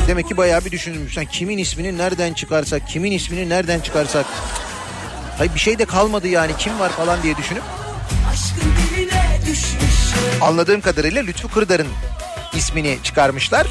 [0.08, 1.18] Demek ki bayağı bir düşünülmüş.
[1.18, 4.26] Yani kimin ismini nereden çıkarsak, kimin ismini nereden çıkarsak.
[5.38, 7.64] Hayır bir şey de kalmadı yani kim var falan diye düşünüp
[10.42, 11.88] anladığım kadarıyla Lütfü Kırdar'ın
[12.54, 13.68] ismini çıkarmışlar.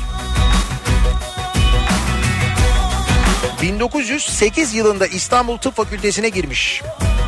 [3.64, 6.82] 1908 yılında İstanbul Tıp Fakültesine girmiş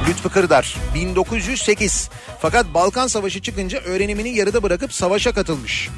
[0.09, 2.11] Lütfü Kırdar 1908
[2.41, 5.91] fakat Balkan Savaşı çıkınca öğrenimini yarıda bırakıp savaşa katılmış.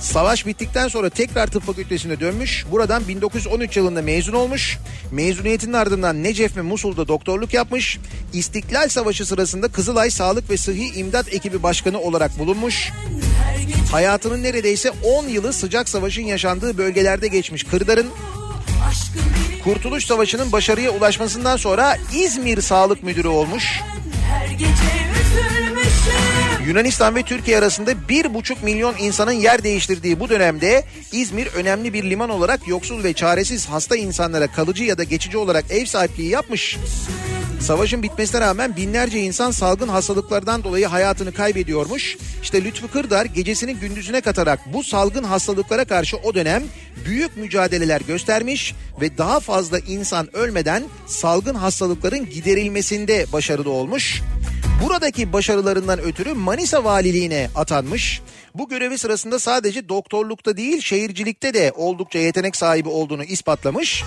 [0.00, 2.64] Savaş bittikten sonra tekrar tıp fakültesine dönmüş.
[2.70, 4.78] Buradan 1913 yılında mezun olmuş.
[5.12, 7.98] Mezuniyetinin ardından Necef ve Musul'da doktorluk yapmış.
[8.32, 12.92] İstiklal Savaşı sırasında Kızılay Sağlık ve Sıhhi İmdat Ekibi Başkanı olarak bulunmuş.
[13.92, 18.06] Hayatının neredeyse 10 yılı sıcak savaşın yaşandığı bölgelerde geçmiş Kırdar'ın.
[19.64, 23.80] Kurtuluş Savaşı'nın başarıya ulaşmasından sonra İzmir Sağlık Müdürü olmuş.
[24.30, 24.66] her gece
[25.20, 31.92] üzülmüşüm Yunanistan ve Türkiye arasında bir buçuk milyon insanın yer değiştirdiği bu dönemde İzmir önemli
[31.92, 36.28] bir liman olarak yoksul ve çaresiz hasta insanlara kalıcı ya da geçici olarak ev sahipliği
[36.28, 36.78] yapmış.
[37.60, 42.16] Savaşın bitmesine rağmen binlerce insan salgın hastalıklardan dolayı hayatını kaybediyormuş.
[42.42, 46.62] İşte Lütfü Kırdar gecesini gündüzüne katarak bu salgın hastalıklara karşı o dönem
[47.06, 54.22] büyük mücadeleler göstermiş ve daha fazla insan ölmeden salgın hastalıkların giderilmesinde başarılı olmuş.
[54.82, 58.20] Buradaki başarılarından ötürü Manisa valiliğine atanmış.
[58.54, 64.04] Bu görevi sırasında sadece doktorlukta değil şehircilikte de oldukça yetenek sahibi olduğunu ispatlamış.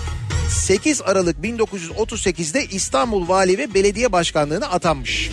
[0.50, 5.30] 8 Aralık 1938'de İstanbul Vali ve Belediye Başkanlığı'na atanmış.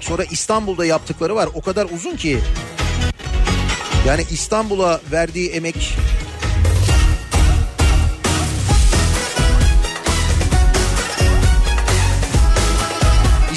[0.00, 2.38] Sonra İstanbul'da yaptıkları var o kadar uzun ki.
[4.06, 5.96] Yani İstanbul'a verdiği emek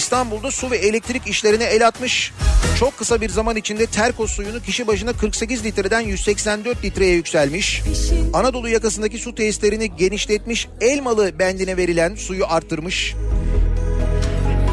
[0.05, 2.33] İstanbul'da su ve elektrik işlerine el atmış.
[2.79, 7.81] Çok kısa bir zaman içinde Terkos suyunu kişi başına 48 litreden 184 litreye yükselmiş.
[8.33, 10.67] Anadolu yakasındaki su tesislerini genişletmiş.
[10.81, 13.15] Elmalı bendine verilen suyu arttırmış.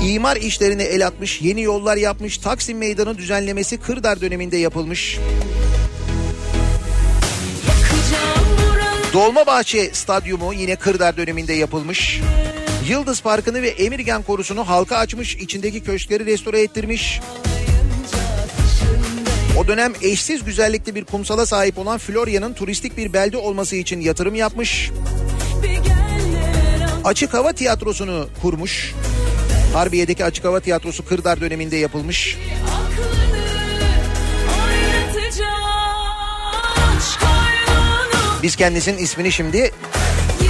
[0.02, 5.18] İmar işlerine el atmış, yeni yollar yapmış, Taksim Meydanı düzenlemesi Kırdar döneminde yapılmış.
[9.12, 12.20] Dolmabahçe Stadyumu yine Kırdar döneminde yapılmış.
[12.88, 17.20] Yıldız Parkı'nı ve Emirgan Korusu'nu halka açmış, içindeki köşkleri restore ettirmiş.
[19.58, 24.34] O dönem eşsiz güzellikte bir kumsala sahip olan Florya'nın turistik bir belde olması için yatırım
[24.34, 24.90] yapmış.
[27.04, 28.94] Açık hava tiyatrosunu kurmuş.
[29.72, 32.38] Harbiye'deki açık hava tiyatrosu Kırdar döneminde yapılmış.
[38.42, 39.70] Biz kendisinin ismini şimdi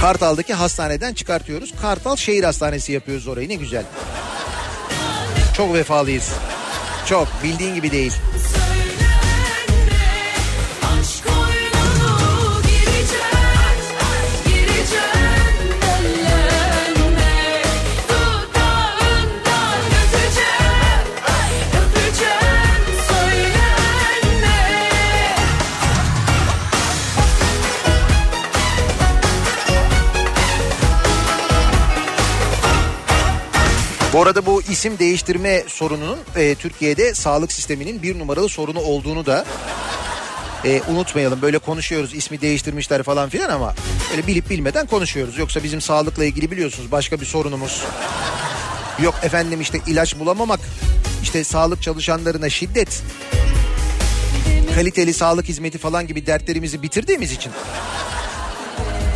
[0.03, 1.73] Kartal'daki hastaneden çıkartıyoruz.
[1.81, 3.83] Kartal Şehir Hastanesi yapıyoruz orayı ne güzel.
[5.57, 6.31] Çok vefalıyız.
[7.05, 8.13] Çok bildiğin gibi değil.
[34.13, 39.45] Bu arada bu isim değiştirme sorununun e, Türkiye'de sağlık sisteminin bir numaralı sorunu olduğunu da
[40.65, 41.41] e, unutmayalım.
[41.41, 43.75] Böyle konuşuyoruz ismi değiştirmişler falan filan ama
[44.11, 45.37] böyle bilip bilmeden konuşuyoruz.
[45.37, 47.83] Yoksa bizim sağlıkla ilgili biliyorsunuz başka bir sorunumuz.
[49.01, 50.59] Yok efendim işte ilaç bulamamak,
[51.23, 53.03] işte sağlık çalışanlarına şiddet,
[54.75, 57.51] kaliteli sağlık hizmeti falan gibi dertlerimizi bitirdiğimiz için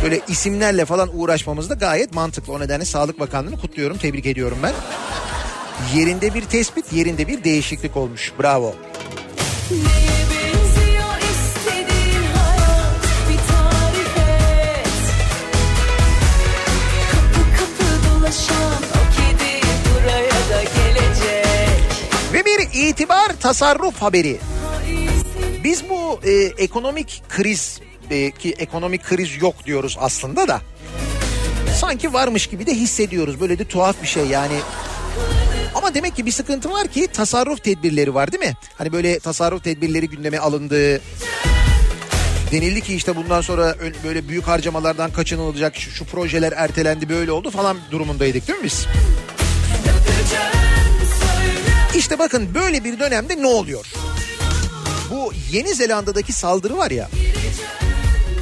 [0.02, 2.52] böyle isimlerle falan uğraşmamız da gayet mantıklı.
[2.52, 4.72] O nedenle Sağlık Bakanlığı'nı kutluyorum, tebrik ediyorum ben.
[5.94, 8.32] Yerinde bir tespit, yerinde bir değişiklik olmuş.
[8.40, 8.74] Bravo.
[22.32, 24.36] Ve bir itibar tasarruf haberi.
[25.64, 27.80] Biz bu e, ekonomik kriz
[28.10, 30.60] e, ki ekonomik kriz yok diyoruz aslında da.
[31.80, 33.40] Sanki varmış gibi de hissediyoruz.
[33.40, 34.60] Böyle de tuhaf bir şey yani.
[35.74, 38.54] Ama demek ki bir sıkıntı var ki tasarruf tedbirleri var değil mi?
[38.78, 41.00] Hani böyle tasarruf tedbirleri gündeme alındı.
[42.52, 47.50] Denildi ki işte bundan sonra böyle büyük harcamalardan kaçınılacak şu, şu projeler ertelendi böyle oldu
[47.50, 48.86] falan durumundaydık değil mi biz?
[51.96, 53.86] İşte bakın böyle bir dönemde ne oluyor?
[55.10, 57.08] Bu Yeni Zelanda'daki saldırı var ya.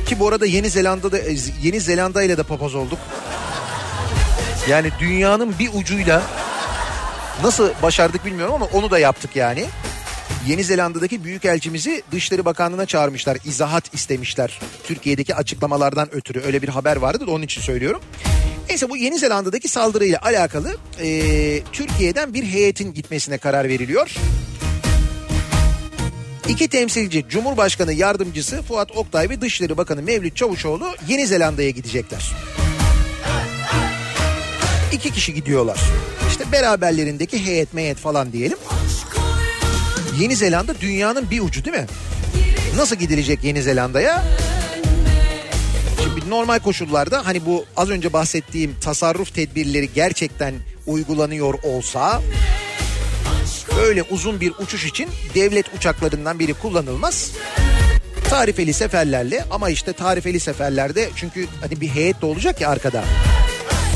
[0.06, 1.18] Ki bu arada Yeni Zelanda'da
[1.62, 2.98] Yeni Zelanda ile de papaz olduk.
[4.68, 6.22] Yani dünyanın bir ucuyla
[7.42, 9.64] nasıl başardık bilmiyorum ama onu da yaptık yani.
[10.46, 13.38] Yeni Zelanda'daki büyükelçimizi Dışişleri Bakanlığı'na çağırmışlar.
[13.44, 14.60] izahat istemişler.
[14.84, 18.00] Türkiye'deki açıklamalardan ötürü öyle bir haber vardı da onun için söylüyorum.
[18.68, 24.14] Neyse bu Yeni Zelanda'daki saldırıyla alakalı eee, Türkiye'den bir heyetin gitmesine karar veriliyor.
[26.48, 32.32] İki temsilci Cumhurbaşkanı Yardımcısı Fuat Oktay ve Dışişleri Bakanı Mevlüt Çavuşoğlu Yeni Zelanda'ya gidecekler.
[34.92, 35.80] İki kişi gidiyorlar.
[36.30, 38.58] İşte beraberlerindeki heyet meyet falan diyelim.
[40.20, 41.86] Yeni Zelanda dünyanın bir ucu değil mi?
[42.76, 44.24] Nasıl gidilecek Yeni Zelanda'ya?
[46.04, 50.54] Şimdi normal koşullarda hani bu az önce bahsettiğim tasarruf tedbirleri gerçekten
[50.86, 52.22] uygulanıyor olsa
[53.76, 57.32] böyle uzun bir uçuş için devlet uçaklarından biri kullanılmaz.
[58.30, 63.04] Tarifeli seferlerle ama işte tarifeli seferlerde çünkü hani bir heyet de olacak ya arkada.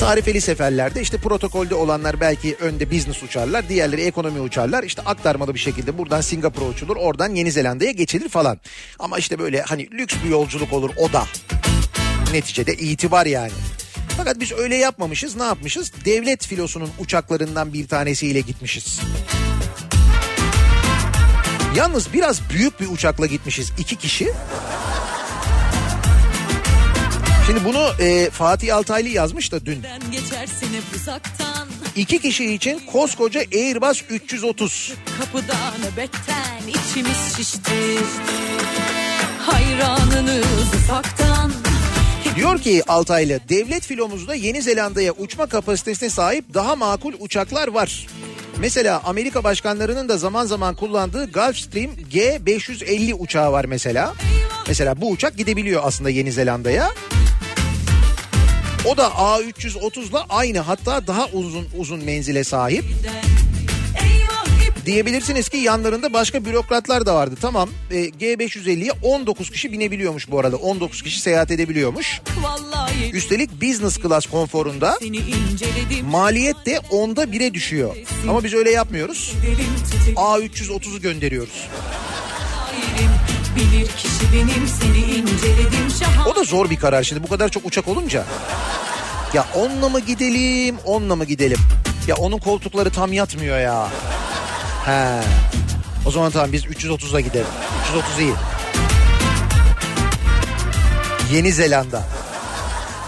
[0.00, 3.68] Tarifeli seferlerde işte protokolde olanlar belki önde business uçarlar.
[3.68, 4.82] Diğerleri ekonomi uçarlar.
[4.82, 6.96] İşte aktarmalı bir şekilde buradan Singapur'a uçulur.
[6.96, 8.60] Oradan Yeni Zelanda'ya geçilir falan.
[8.98, 11.24] Ama işte böyle hani lüks bir yolculuk olur o da.
[12.32, 13.52] Neticede itibar yani.
[14.16, 15.36] Fakat biz öyle yapmamışız.
[15.36, 15.92] Ne yapmışız?
[16.04, 19.00] Devlet filosunun uçaklarından bir tanesiyle gitmişiz.
[21.76, 23.72] Yalnız biraz büyük bir uçakla gitmişiz.
[23.78, 24.32] iki kişi.
[27.46, 29.84] Şimdi bunu e, Fatih Altaylı yazmış da dün.
[30.96, 34.92] Uzaktan İki kişi için koskoca Airbus 330.
[35.20, 37.98] Kapıda nöbetten içimiz şişti
[39.38, 41.52] Hayranınız ufaktan
[42.36, 48.06] Diyor ki Altaylı devlet filomuzda Yeni Zelanda'ya uçma kapasitesine sahip daha makul uçaklar var.
[48.60, 54.14] Mesela Amerika başkanlarının da zaman zaman kullandığı Gulfstream G550 uçağı var mesela.
[54.68, 56.90] Mesela bu uçak gidebiliyor aslında Yeni Zelanda'ya.
[58.86, 62.84] O da A330'la aynı hatta daha uzun uzun menzile sahip.
[62.84, 63.29] İp
[64.90, 67.34] Diyebilirsiniz ki yanlarında başka bürokratlar da vardı.
[67.40, 70.56] Tamam e, G550'ye 19 kişi binebiliyormuş bu arada.
[70.56, 72.20] 19 kişi seyahat edebiliyormuş.
[72.42, 74.98] vallahi Üstelik business class konforunda
[76.02, 77.96] maliyet de onda bire düşüyor.
[78.28, 79.34] Ama biz öyle yapmıyoruz.
[79.46, 81.68] Derim titik A330'u gönderiyoruz.
[83.56, 87.66] Bilir kişi benim seni inceledim şahan O da zor bir karar şimdi bu kadar çok
[87.66, 88.24] uçak olunca.
[89.34, 91.58] Ya onunla mı gidelim, onunla mı gidelim?
[92.06, 93.88] Ya onun koltukları tam yatmıyor ya.
[94.86, 95.20] He.
[96.06, 97.46] O zaman tamam biz 330'a gidelim.
[97.84, 98.34] 330 iyi.
[101.32, 102.02] Yeni Zelanda.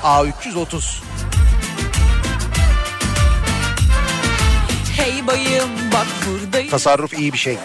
[0.02, 1.02] A330.
[4.96, 7.58] Hey bayım bak buradayız Tasarruf iyi bir şey.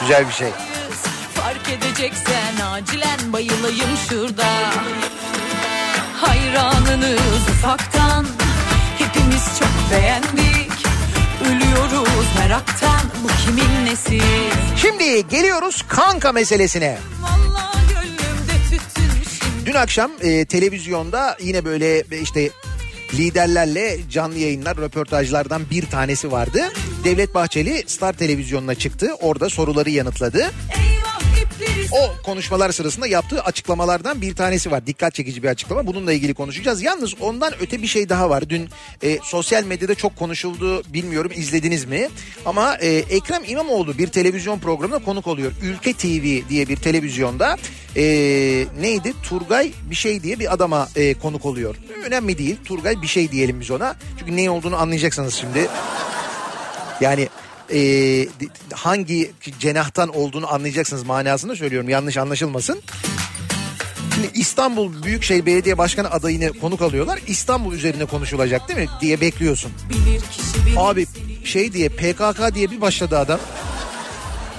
[0.00, 0.50] Güzel bir şey.
[1.34, 4.46] Fark edeceksen acilen bayılayım şurada
[6.20, 8.26] Hayranınız ufaktan
[8.98, 10.72] Hepimiz çok beğendik
[11.44, 14.18] Ölüyoruz meraktan Bu kimin nesi
[14.76, 16.98] Şimdi geliyoruz kanka meselesine.
[18.68, 18.82] Şimdi
[19.66, 22.50] Dün akşam e, televizyonda yine böyle e, işte
[23.14, 26.60] liderlerle canlı yayınlar, röportajlardan bir tanesi vardı.
[27.04, 29.14] Devlet Bahçeli Star Televizyonu'na çıktı.
[29.20, 30.38] Orada soruları yanıtladı.
[30.38, 30.97] İpleri
[31.92, 34.86] O konuşmalar sırasında yaptığı açıklamalardan bir tanesi var.
[34.86, 35.86] Dikkat çekici bir açıklama.
[35.86, 36.82] Bununla ilgili konuşacağız.
[36.82, 38.48] Yalnız ondan öte bir şey daha var.
[38.48, 38.68] Dün
[39.02, 40.82] e, sosyal medyada çok konuşuldu.
[40.92, 42.08] Bilmiyorum izlediniz mi?
[42.46, 45.52] Ama e, Ekrem İmamoğlu bir televizyon programına konuk oluyor.
[45.62, 47.56] Ülke TV diye bir televizyonda
[47.96, 48.02] e,
[48.80, 49.12] neydi?
[49.22, 51.76] Turgay bir şey diye bir adama e, konuk oluyor.
[52.06, 52.56] Önemli değil.
[52.64, 53.96] Turgay bir şey diyelim biz ona.
[54.18, 55.68] Çünkü ne olduğunu anlayacaksınız şimdi.
[57.00, 57.28] Yani
[57.72, 58.28] e,
[58.72, 62.80] hangi cenahtan olduğunu anlayacaksınız manasını söylüyorum yanlış anlaşılmasın.
[64.14, 67.20] Şimdi İstanbul Büyükşehir Belediye Başkanı adayını konuk alıyorlar.
[67.26, 69.72] İstanbul üzerine konuşulacak değil mi diye bekliyorsun.
[70.76, 71.06] Abi
[71.44, 73.40] şey diye PKK diye bir başladı adam.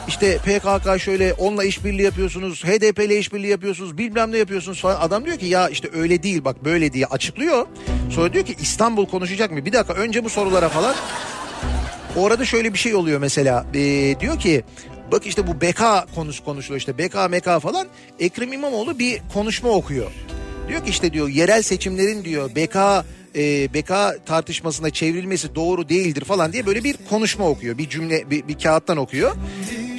[0.07, 5.01] İşte PKK şöyle onunla işbirliği yapıyorsunuz, HDP ile işbirliği yapıyorsunuz, bilmem ne yapıyorsunuz falan.
[5.01, 7.67] Adam diyor ki ya işte öyle değil bak böyle diye açıklıyor.
[8.11, 9.65] Sonra diyor ki İstanbul konuşacak mı?
[9.65, 10.95] Bir dakika önce bu sorulara falan.
[12.17, 13.65] O arada şöyle bir şey oluyor mesela.
[13.73, 14.63] Ee, diyor ki
[15.11, 15.81] bak işte bu BK
[16.15, 17.87] konusu konuşuluyor işte BK MK falan.
[18.19, 20.11] Ekrem İmamoğlu bir konuşma okuyor.
[20.67, 23.05] Diyor ki işte diyor yerel seçimlerin diyor BK
[23.35, 27.77] e, BK tartışmasına çevrilmesi doğru değildir falan diye böyle bir konuşma okuyor.
[27.77, 29.35] Bir cümle bir, bir kağıttan okuyor.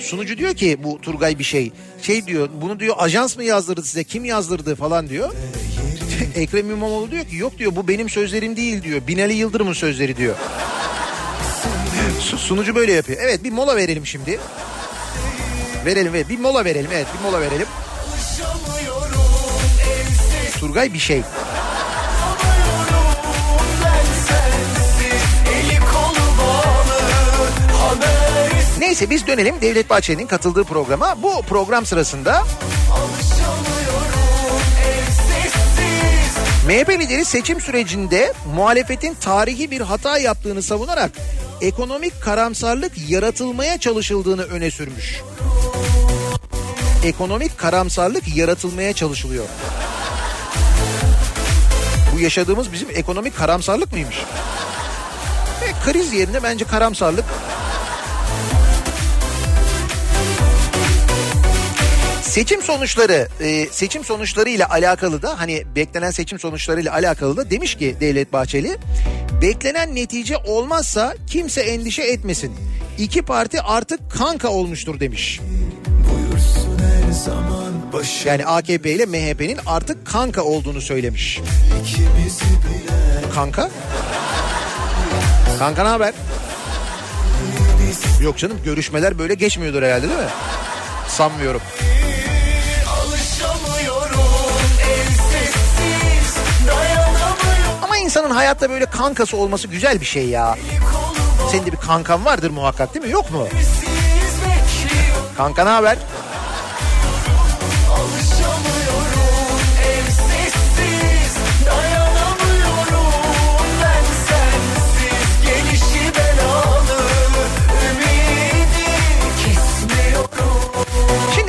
[0.00, 1.72] Sunucu diyor ki bu Turgay bir şey.
[2.02, 5.32] Şey diyor bunu diyor ajans mı yazdırdı size kim yazdırdı falan diyor.
[6.36, 9.00] Ekrem İmamoğlu diyor ki yok diyor bu benim sözlerim değil diyor.
[9.08, 10.36] Binali Yıldırım'ın sözleri diyor.
[12.20, 13.18] Su- Sunucu böyle yapıyor.
[13.22, 14.40] Evet bir mola verelim şimdi.
[15.86, 16.90] Verelim ve bir mola verelim.
[16.94, 17.66] Evet bir mola verelim.
[20.60, 21.22] Turgay bir şey.
[28.78, 31.22] Neyse biz dönelim Devlet Bahçeli'nin katıldığı programa.
[31.22, 32.42] Bu program sırasında
[36.66, 41.10] MHP lideri seçim sürecinde muhalefetin tarihi bir hata yaptığını savunarak
[41.60, 45.20] ekonomik karamsarlık yaratılmaya çalışıldığını öne sürmüş.
[47.04, 49.44] Ekonomik karamsarlık yaratılmaya çalışılıyor.
[52.14, 54.16] Bu yaşadığımız bizim ekonomik karamsarlık mıymış?
[55.64, 57.24] E, kriz yerine bence karamsarlık
[62.30, 67.50] Seçim sonuçları, e, seçim sonuçları ile alakalı da hani beklenen seçim sonuçları ile alakalı da
[67.50, 68.78] demiş ki Devlet Bahçeli,
[69.42, 72.52] beklenen netice olmazsa kimse endişe etmesin.
[72.98, 75.40] İki parti artık kanka olmuştur demiş.
[78.24, 81.40] Yani AKP ile MHP'nin artık kanka olduğunu söylemiş.
[83.34, 83.70] Kanka?
[85.58, 86.14] Kanka ne haber?
[88.22, 90.28] Yok canım görüşmeler böyle geçmiyordur herhalde değil mi?
[91.08, 91.60] Sanmıyorum.
[98.10, 100.56] İnsanın hayatta böyle kankası olması güzel bir şey ya.
[101.50, 103.12] Senin de bir kankan vardır muhakkak değil mi?
[103.12, 103.46] Yok mu?
[105.36, 105.98] Kanka ne haber?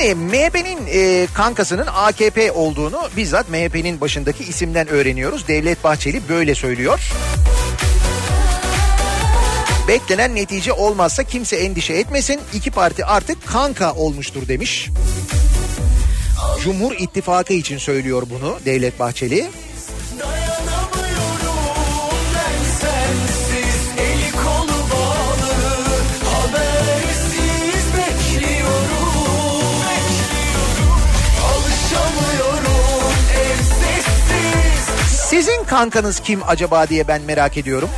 [0.02, 5.48] Şimdi MHP'nin e, kankasının AKP olduğunu bizzat MHP'nin başındaki isimden öğreniyoruz.
[5.48, 7.00] Devlet Bahçeli böyle söylüyor.
[9.88, 12.40] Beklenen netice olmazsa kimse endişe etmesin.
[12.54, 14.88] İki parti artık kanka olmuştur demiş.
[16.62, 19.50] Cumhur İttifakı için söylüyor bunu Devlet Bahçeli.
[35.32, 37.88] Sizin kankanız kim acaba diye ben merak ediyorum.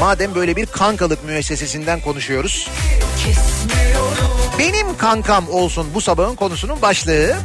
[0.00, 2.70] Madem böyle bir kankalık müessesesinden konuşuyoruz.
[4.58, 7.36] Benim kankam olsun bu sabahın konusunun başlığı.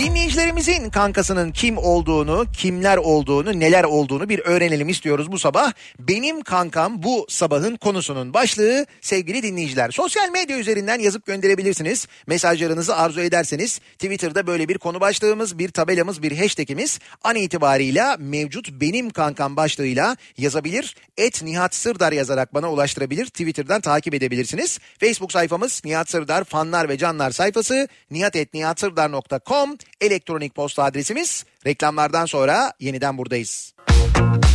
[0.00, 5.72] Dinleyicilerimizin kankasının kim olduğunu, kimler olduğunu, neler olduğunu bir öğrenelim istiyoruz bu sabah.
[5.98, 9.90] Benim kankam bu sabahın konusunun başlığı sevgili dinleyiciler.
[9.90, 12.06] Sosyal medya üzerinden yazıp gönderebilirsiniz.
[12.26, 18.68] Mesajlarınızı arzu ederseniz Twitter'da böyle bir konu başlığımız, bir tabelamız, bir hashtagimiz an itibarıyla mevcut
[18.72, 20.96] benim kankam başlığıyla yazabilir.
[21.16, 23.26] Et Nihat Sırdar yazarak bana ulaştırabilir.
[23.26, 24.78] Twitter'dan takip edebilirsiniz.
[25.00, 31.44] Facebook sayfamız Nihat Sırdar fanlar ve canlar sayfası nihatetnihatsırdar.com elektronik posta adresimiz.
[31.66, 33.74] Reklamlardan sonra yeniden buradayız.
[33.86, 34.49] Kafa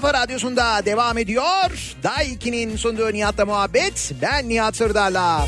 [0.00, 1.94] kafa radyosunda devam ediyor.
[2.02, 4.12] Day 2'nin sunduğu Nihat'la muhabbet.
[4.22, 5.36] Ben Nihat Sırdar'la.
[5.36, 5.46] Ah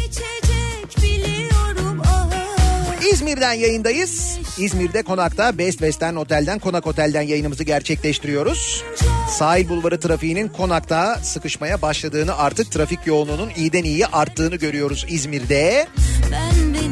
[3.12, 4.38] İzmir'den yayındayız.
[4.58, 8.84] İzmir'de konakta Best Western Otel'den Konak Otel'den yayınımızı gerçekleştiriyoruz.
[9.30, 15.86] Sahil bulvarı trafiğinin konakta sıkışmaya başladığını artık trafik yoğunluğunun iyiden iyiye arttığını görüyoruz İzmir'de.
[16.32, 16.91] Ben beni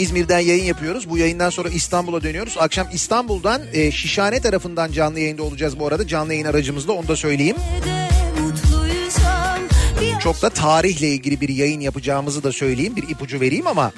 [0.00, 1.10] İzmir'den yayın yapıyoruz.
[1.10, 2.56] Bu yayından sonra İstanbul'a dönüyoruz.
[2.58, 6.06] Akşam İstanbul'dan e, Şişhane tarafından canlı yayında olacağız bu arada.
[6.06, 7.56] Canlı yayın aracımızda onu da söyleyeyim.
[10.20, 12.96] Çok da tarihle ilgili bir yayın yapacağımızı da söyleyeyim.
[12.96, 13.92] Bir ipucu vereyim ama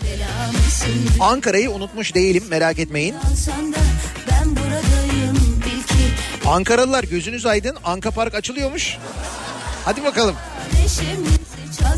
[1.21, 3.15] Ankara'yı unutmuş değilim merak etmeyin.
[6.47, 7.77] Ankaralılar gözünüz aydın.
[7.85, 8.97] Anka Park açılıyormuş.
[9.85, 10.35] Hadi bakalım.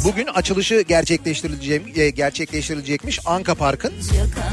[0.05, 3.93] Bugün açılışı gerçekleştirilecek, e, gerçekleştirilecekmiş Anka Park'ın.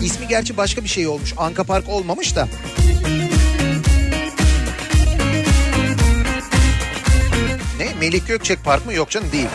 [0.03, 1.33] İsmi gerçi başka bir şey olmuş.
[1.37, 2.47] Anka Park olmamış da.
[7.79, 7.93] Ne?
[7.99, 8.93] Melik Gökçek Park mı?
[8.93, 9.47] Yok canım değil.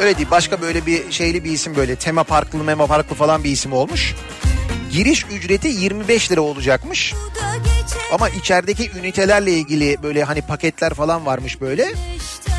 [0.00, 0.28] Öyle değil.
[0.30, 1.96] Başka böyle bir şeyli bir isim böyle.
[1.96, 4.14] Tema Parklı, Mema Parklı falan bir isim olmuş.
[4.92, 7.14] Giriş ücreti 25 lira olacakmış.
[8.12, 11.88] Ama içerideki ünitelerle ilgili böyle hani paketler falan varmış böyle.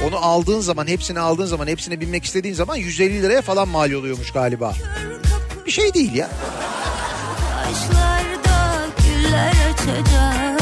[0.07, 4.31] Onu aldığın zaman hepsini aldığın zaman hepsine binmek istediğin zaman 150 liraya falan mal oluyormuş
[4.31, 4.73] galiba.
[5.65, 6.29] Bir şey değil ya.
[7.63, 10.61] Taşlarda güller açacak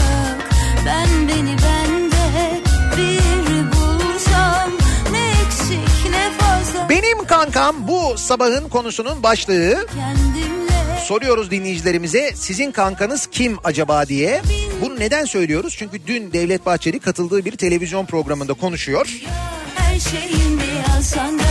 [0.85, 2.61] Ben beni bende
[2.97, 4.71] bir bulsam
[5.11, 9.87] Ne eksik ne fazla Benim kankam bu sabahın konusunun başlığı.
[9.95, 10.58] Kendimle
[11.09, 14.41] Soruyoruz dinleyicilerimize sizin kankanız kim acaba diye.
[14.81, 15.75] Bunu neden söylüyoruz?
[15.77, 19.07] Çünkü dün Devlet Bahçeli katıldığı bir televizyon programında konuşuyor.
[19.75, 20.63] her şeyimi
[20.97, 21.43] alsan da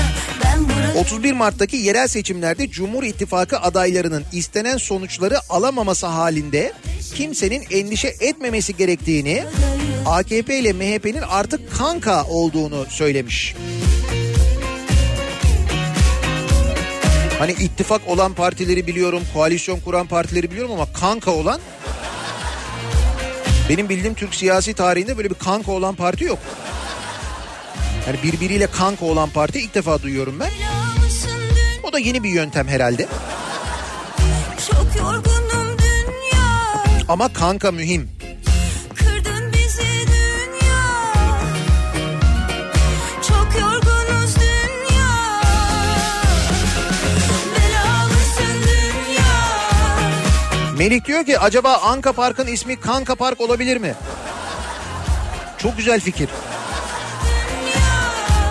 [0.45, 6.73] Ben burada 31 Mart'taki yerel seçimlerde Cumhur İttifakı adaylarının istenen sonuçları alamaması halinde
[7.15, 9.45] kimsenin endişe etmemesi gerektiğini,
[10.07, 13.55] AKP ile MHP'nin artık kanka olduğunu söylemiş.
[17.39, 21.61] Hani ittifak olan partileri biliyorum, koalisyon kuran partileri biliyorum ama kanka olan
[23.69, 26.39] benim bildiğim Türk siyasi tarihinde böyle bir kanka olan parti yok.
[28.07, 30.51] Yani birbiriyle kanka olan parti ilk defa duyuyorum ben.
[31.83, 33.07] O da yeni bir yöntem herhalde.
[37.09, 38.18] Ama kanka mühim.
[50.79, 53.95] Melih diyor ki acaba Anka Park'ın ismi Kanka Park olabilir mi?
[55.59, 56.29] Çok güzel fikir.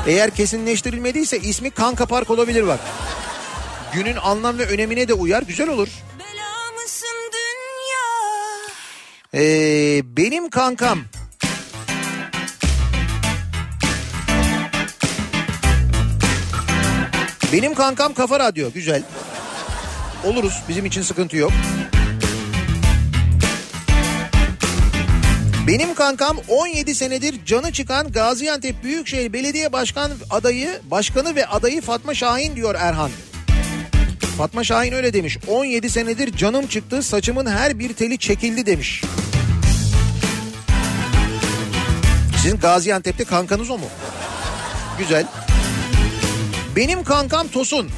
[0.08, 2.80] Eğer kesinleştirilmediyse ismi Kanka Park olabilir bak.
[3.94, 5.88] Günün anlam ve önemine de uyar güzel olur.
[9.34, 11.00] Ee, benim kankam.
[17.54, 18.72] Benim kankam Kafa Radyo.
[18.74, 19.04] Güzel.
[20.24, 20.64] Oluruz.
[20.70, 21.52] Bizim için sıkıntı yok.
[25.68, 32.13] Benim kankam 17 senedir canı çıkan Gaziantep Büyükşehir Belediye Başkan adayı, başkanı ve adayı Fatma
[32.13, 33.11] Şahin diyor Erhan.
[34.38, 35.38] Fatma Şahin öyle demiş.
[35.47, 39.03] 17 senedir canım çıktı, saçımın her bir teli çekildi demiş.
[42.41, 43.86] Sizin Gaziantep'te kankanız o mu?
[44.99, 45.28] Güzel.
[46.76, 47.89] Benim kankam Tosun.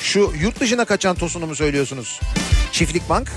[0.00, 2.20] Şu yurt dışına kaçan Tosun'u mu söylüyorsunuz?
[2.72, 3.32] Çiftlik Bank.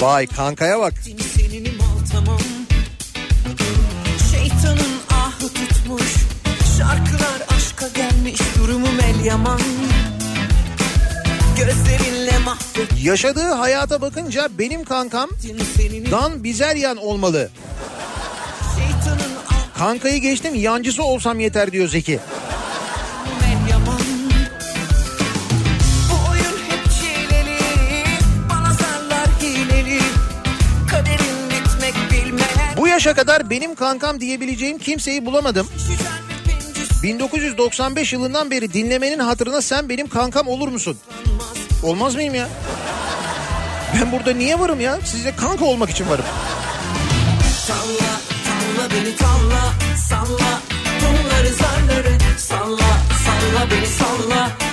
[0.00, 0.92] Vay kankaya bak.
[4.30, 6.14] Şeytanın ahı tutmuş
[6.78, 9.60] Şarkılar aşka gelmiş Durumum el yaman
[13.02, 15.30] Yaşadığı hayata bakınca benim kankam
[16.10, 17.50] Dan Bizeryan olmalı.
[19.78, 22.20] Kankayı geçtim yancısı olsam yeter diyor Zeki.
[32.94, 35.68] Yaşa kadar benim kankam diyebileceğim kimseyi bulamadım.
[35.78, 35.94] Şişer
[36.28, 40.98] ve pencüs 1995 yılından beri dinlemenin hatırına sen benim kankam olur musun?
[41.82, 42.48] Olmaz mıyım ya?
[43.94, 44.98] Ben burada niye varım ya?
[45.04, 46.24] Sizle kanka olmak için varım.
[47.66, 49.74] Salla, salla beni talla,
[50.08, 50.60] salla
[51.00, 54.63] Bunları zarları, salla, salla beni salla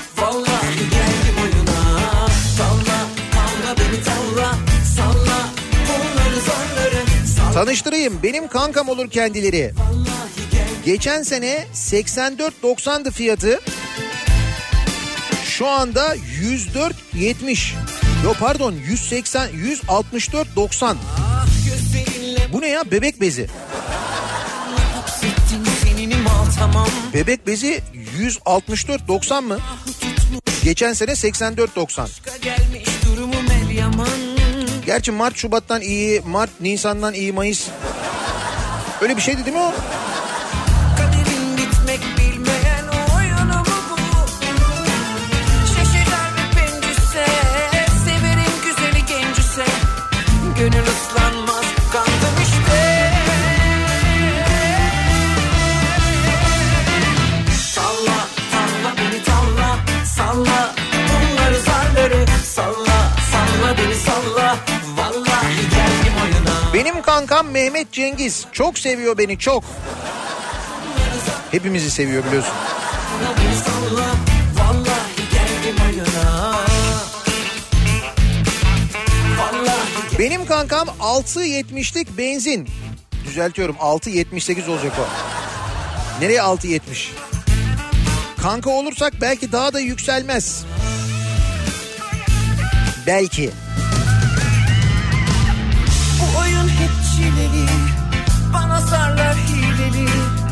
[7.53, 9.73] Tanıştırayım benim kankam olur kendileri.
[10.85, 13.59] Geçen sene 84.90'dı fiyatı.
[15.45, 17.73] Şu anda 104.70.
[18.23, 20.95] Yo pardon 180 164.90.
[21.17, 23.47] Ah gözlerinle Bu ne ya bebek bezi.
[27.13, 27.81] Bebek bezi
[28.19, 29.59] 164.90 mı?
[30.63, 32.90] Geçen sene 84.90.
[34.91, 37.67] Gerçi Mart Şubat'tan iyi, Mart Nisan'dan iyi, Mayıs.
[39.01, 39.73] Öyle bir şeydi değil mi o?
[67.11, 68.45] Kankam Mehmet Cengiz.
[68.51, 69.63] Çok seviyor beni çok.
[71.51, 72.53] Hepimizi seviyor biliyorsun.
[80.19, 82.69] Benim kankam 6.70'lik benzin.
[83.25, 85.05] Düzeltiyorum 6.78 olacak o.
[86.23, 86.79] Nereye 6.70?
[88.41, 90.63] Kanka olursak belki daha da yükselmez.
[93.07, 93.51] Belki.
[93.51, 93.70] Bu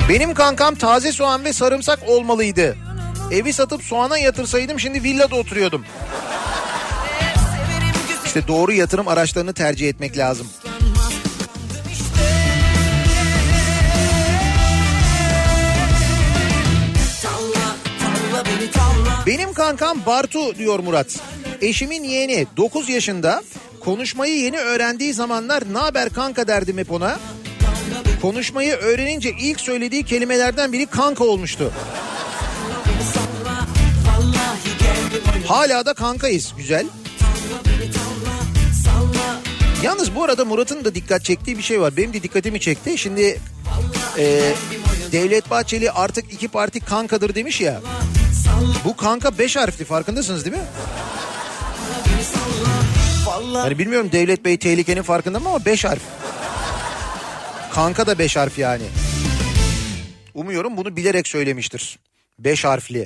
[0.10, 2.76] Benim kankam taze soğan ve sarımsak olmalıydı.
[3.32, 5.86] Evi satıp soğana yatırsaydım şimdi villada oturuyordum.
[8.26, 10.48] İşte doğru yatırım araçlarını tercih etmek lazım.
[19.28, 21.20] Benim kankam Bartu diyor Murat.
[21.62, 23.44] Eşimin yeğeni 9 yaşında
[23.80, 27.20] konuşmayı yeni öğrendiği zamanlar ne haber kanka derdim hep ona.
[28.22, 31.72] Konuşmayı öğrenince ilk söylediği kelimelerden biri kanka olmuştu.
[35.48, 36.86] Hala da kankayız güzel.
[39.84, 41.98] Yalnız bu arada Murat'ın da dikkat çektiği bir şey var.
[41.98, 42.98] Benim de dikkatimi çekti.
[42.98, 43.40] Şimdi
[44.18, 44.54] e,
[45.12, 47.82] Devlet Bahçeli artık iki parti kankadır demiş ya.
[48.86, 50.64] Bu kanka beş harfli farkındasınız değil mi?
[53.54, 56.02] Hani bilmiyorum Devlet Bey tehlikenin farkında mı ama beş harf.
[57.80, 58.84] Kanka da beş harf yani.
[60.34, 62.00] Umuyorum bunu bilerek söylemiştir.
[62.40, 63.06] Beş harfli.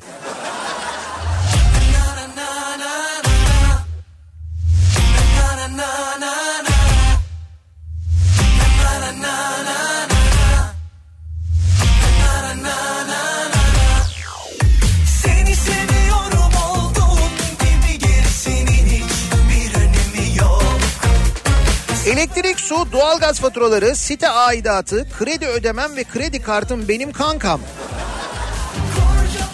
[22.34, 27.62] Elektrik, su, doğalgaz faturaları, site aidatı, kredi ödemem ve kredi kartım benim kankam.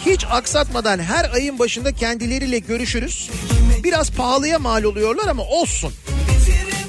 [0.06, 3.30] Hiç aksatmadan her ayın başında kendileriyle görüşürüz.
[3.84, 5.92] Biraz pahalıya mal oluyorlar ama olsun.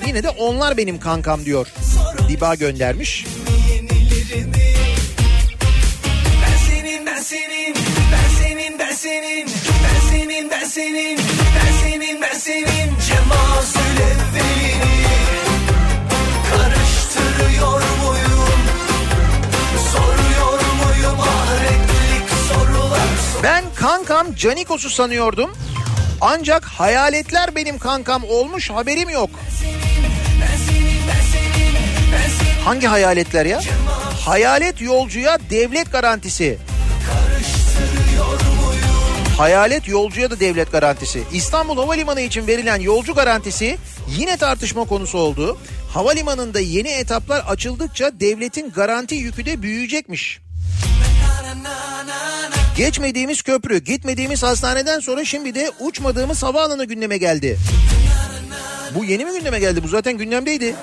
[0.07, 1.67] Yine de onlar benim kankam diyor.
[2.29, 3.25] Diba göndermiş.
[6.41, 7.75] Ben senin, ben senin,
[8.11, 9.49] ben senin, ben senin,
[9.83, 11.19] ben senin, ben senin,
[11.55, 15.20] ben senin, ben senin Cemazül evvelini
[23.43, 25.51] Ben kankam Canikos'u sanıyordum.
[26.21, 29.29] Ancak hayaletler benim kankam olmuş haberim yok.
[32.65, 33.61] Hangi hayaletler ya?
[34.25, 36.57] Hayalet yolcuya devlet garantisi.
[39.37, 41.23] Hayalet yolcuya da devlet garantisi.
[41.33, 43.77] İstanbul Havalimanı için verilen yolcu garantisi
[44.17, 45.57] yine tartışma konusu oldu.
[45.93, 50.39] Havalimanında yeni etaplar açıldıkça devletin garanti yükü de büyüyecekmiş.
[52.77, 57.57] Geçmediğimiz köprü, gitmediğimiz hastaneden sonra şimdi de uçmadığımız havaalanı gündeme geldi.
[58.95, 59.83] Bu yeni mi gündeme geldi?
[59.83, 60.75] Bu zaten gündemdeydi.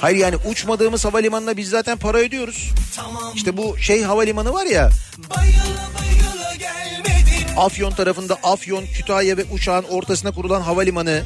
[0.00, 2.70] Hayır yani uçmadığımız havalimanına biz zaten para ödüyoruz.
[3.34, 4.90] İşte bu şey havalimanı var ya.
[7.56, 11.22] Afyon tarafında Afyon, Kütahya ve Uşak'ın ortasına kurulan havalimanı.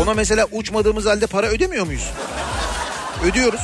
[0.00, 2.10] Ona mesela uçmadığımız halde para ödemiyor muyuz?
[3.24, 3.60] Ödüyoruz.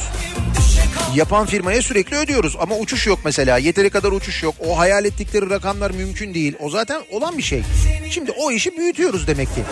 [1.14, 3.58] Yapan firmaya sürekli ödüyoruz ama uçuş yok mesela.
[3.58, 4.54] Yeteri kadar uçuş yok.
[4.66, 6.54] O hayal ettikleri rakamlar mümkün değil.
[6.60, 7.62] O zaten olan bir şey.
[8.10, 9.62] Şimdi o işi büyütüyoruz demek ki.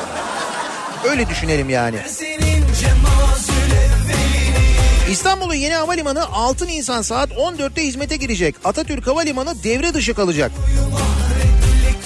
[1.11, 1.97] Öyle düşünelim yani.
[5.11, 8.55] İstanbul'un yeni havalimanı 6 Nisan saat 14'te hizmete girecek.
[8.65, 10.53] Atatürk Havalimanı devre dışı kalacak.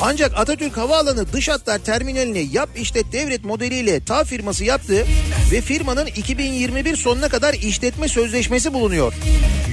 [0.02, 5.06] Ancak Atatürk Havaalanı dış hatlar terminalini yap işlet devret modeliyle TAV firması yaptı
[5.52, 9.14] ve firmanın 2021 sonuna kadar işletme sözleşmesi bulunuyor.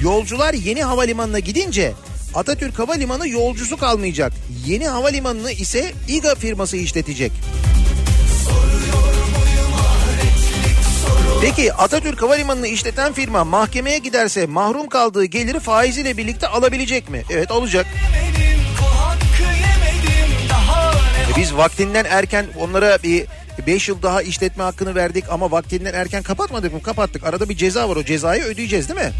[0.02, 1.92] Yolcular yeni havalimanına gidince
[2.34, 4.32] Atatürk Havalimanı yolcusu kalmayacak.
[4.66, 7.32] Yeni havalimanını ise İGA firması işletecek.
[11.40, 17.24] Peki Atatürk Havalimanı'nı işleten firma mahkemeye giderse mahrum kaldığı geliri faiziyle birlikte alabilecek mi?
[17.30, 17.86] Evet alacak.
[21.38, 23.26] Biz vaktinden erken onlara bir
[23.66, 26.82] 5 yıl daha işletme hakkını verdik ama vaktinden erken kapatmadık mı?
[26.82, 27.24] Kapattık.
[27.24, 29.12] Arada bir ceza var o cezayı ödeyeceğiz değil mi?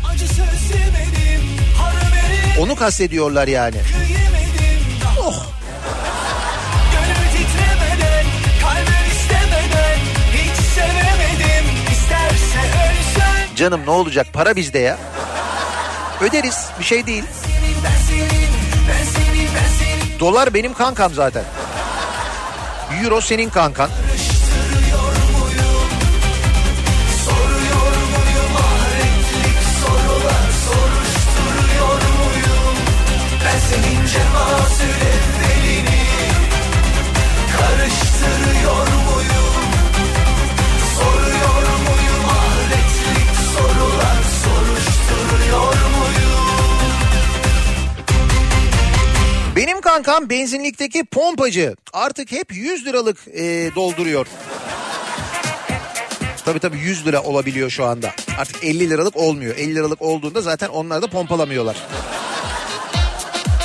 [2.60, 3.76] Onu kastediyorlar yani.
[5.20, 5.46] Oh
[13.56, 14.98] canım ne olacak para bizde ya.
[16.20, 17.24] Öderiz bir şey değil.
[20.20, 21.44] Dolar benim kankam zaten.
[23.02, 23.90] Euro senin kankan.
[32.18, 32.76] Muyum?
[33.44, 35.17] Ben senin cemazül
[49.68, 51.76] Benim kankam benzinlikteki pompacı.
[51.92, 54.26] Artık hep 100 liralık e, dolduruyor.
[56.44, 58.10] Tabii tabii 100 lira olabiliyor şu anda.
[58.38, 59.56] Artık 50 liralık olmuyor.
[59.56, 61.76] 50 liralık olduğunda zaten onlar da pompalamıyorlar.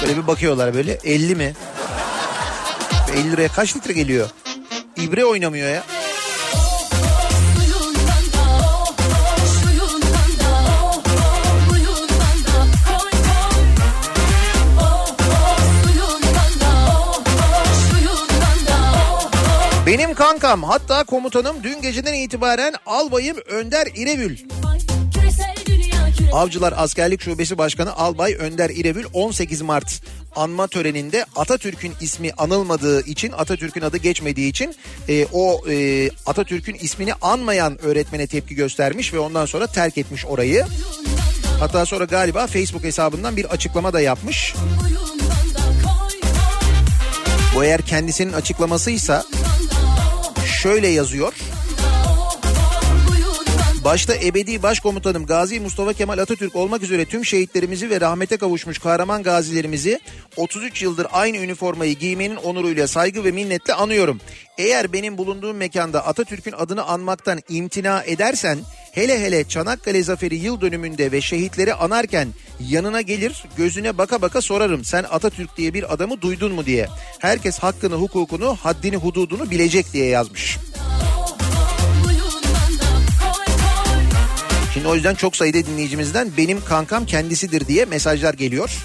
[0.01, 1.54] Böyle bir bakıyorlar böyle 50 mi?
[3.14, 4.30] 50 liraya kaç litre geliyor?
[4.97, 5.84] İbre oynamıyor ya.
[20.14, 24.38] Kankam hatta komutanım dün geceden itibaren albayım Önder İrevül.
[26.34, 30.01] Avcılar Askerlik Şubesi Başkanı Albay Önder İrevül 18 Mart
[30.36, 34.76] anma töreninde Atatürk'ün ismi anılmadığı için Atatürk'ün adı geçmediği için
[35.09, 40.66] e, o e, Atatürk'ün ismini anmayan öğretmene tepki göstermiş ve ondan sonra terk etmiş orayı.
[41.59, 44.55] Hatta sonra galiba Facebook hesabından bir açıklama da yapmış.
[47.55, 49.24] Bu eğer kendisinin açıklamasıysa
[50.64, 51.34] şöyle yazıyor.
[53.84, 59.24] Başta ebedi başkomutanım Gazi Mustafa Kemal Atatürk olmak üzere tüm şehitlerimizi ve rahmete kavuşmuş kahraman
[59.24, 59.99] gazilerimizi
[60.38, 64.20] 33 yıldır aynı üniformayı giymenin onuruyla saygı ve minnetle anıyorum.
[64.57, 68.59] Eğer benim bulunduğum mekanda Atatürk'ün adını anmaktan imtina edersen
[68.94, 72.28] Hele hele Çanakkale Zaferi yıl dönümünde ve şehitleri anarken
[72.60, 76.88] yanına gelir gözüne baka baka sorarım sen Atatürk diye bir adamı duydun mu diye.
[77.20, 80.58] Herkes hakkını hukukunu haddini hududunu bilecek diye yazmış.
[84.74, 88.84] Şimdi o yüzden çok sayıda dinleyicimizden benim kankam kendisidir diye mesajlar geliyor.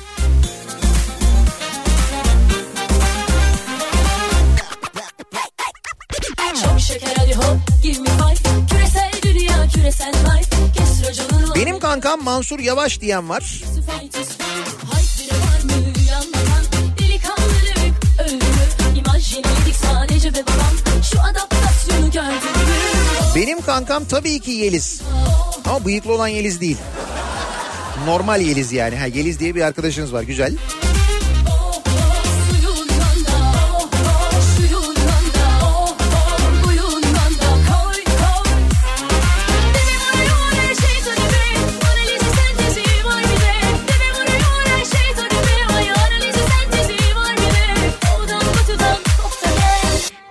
[6.64, 7.58] Çok şeker hadi hop
[11.54, 13.62] Benim kankam Mansur Yavaş diyen var.
[23.36, 25.02] Benim kankam tabii ki Yeliz.
[25.64, 26.76] Ama bıyıklı olan Yeliz değil.
[28.06, 28.96] Normal Yeliz yani.
[28.96, 30.54] Ha, Yeliz diye bir arkadaşınız var güzel.
[30.54, 30.97] Oh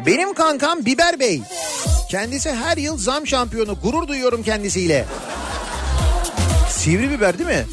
[0.08, 1.42] Benim kankam Biber Bey.
[2.10, 3.78] Kendisi her yıl zam şampiyonu.
[3.84, 5.06] Gurur duyuyorum kendisiyle.
[6.70, 7.66] Sivri biber değil mi?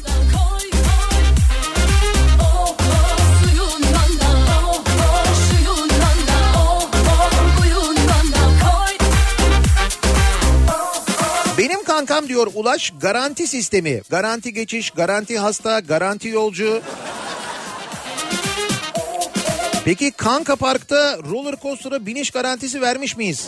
[11.57, 14.01] Benim kankam diyor Ulaş garanti sistemi.
[14.09, 16.81] Garanti geçiş, garanti hasta, garanti yolcu.
[19.85, 23.47] Peki Kanka Park'ta roller coaster'a biniş garantisi vermiş miyiz?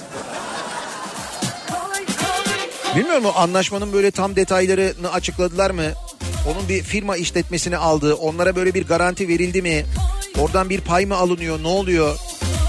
[2.95, 5.85] Bilmiyorum o anlaşmanın böyle tam detaylarını açıkladılar mı?
[6.51, 8.15] Onun bir firma işletmesini aldı.
[8.15, 9.85] Onlara böyle bir garanti verildi mi?
[10.39, 11.63] Oradan bir pay mı alınıyor?
[11.63, 12.17] Ne oluyor?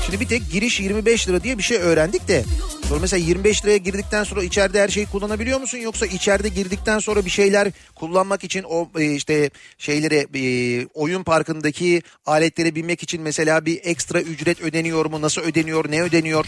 [0.06, 2.44] Şimdi bir tek giriş 25 lira diye bir şey öğrendik de.
[2.89, 5.78] Sonra mesela 25 liraya girdikten sonra içeride her şeyi kullanabiliyor musun?
[5.78, 12.03] Yoksa içeride girdikten sonra bir şeyler kullanmak için o e, işte şeylere e, oyun parkındaki
[12.26, 15.20] aletlere binmek için mesela bir ekstra ücret ödeniyor mu?
[15.20, 15.91] Nasıl ödeniyor?
[15.91, 16.47] Ne ödeniyor?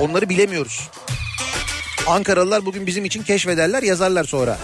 [0.00, 0.90] Onları bilemiyoruz.
[2.06, 4.58] Ankaralılar bugün bizim için keşfederler yazarlar sonra.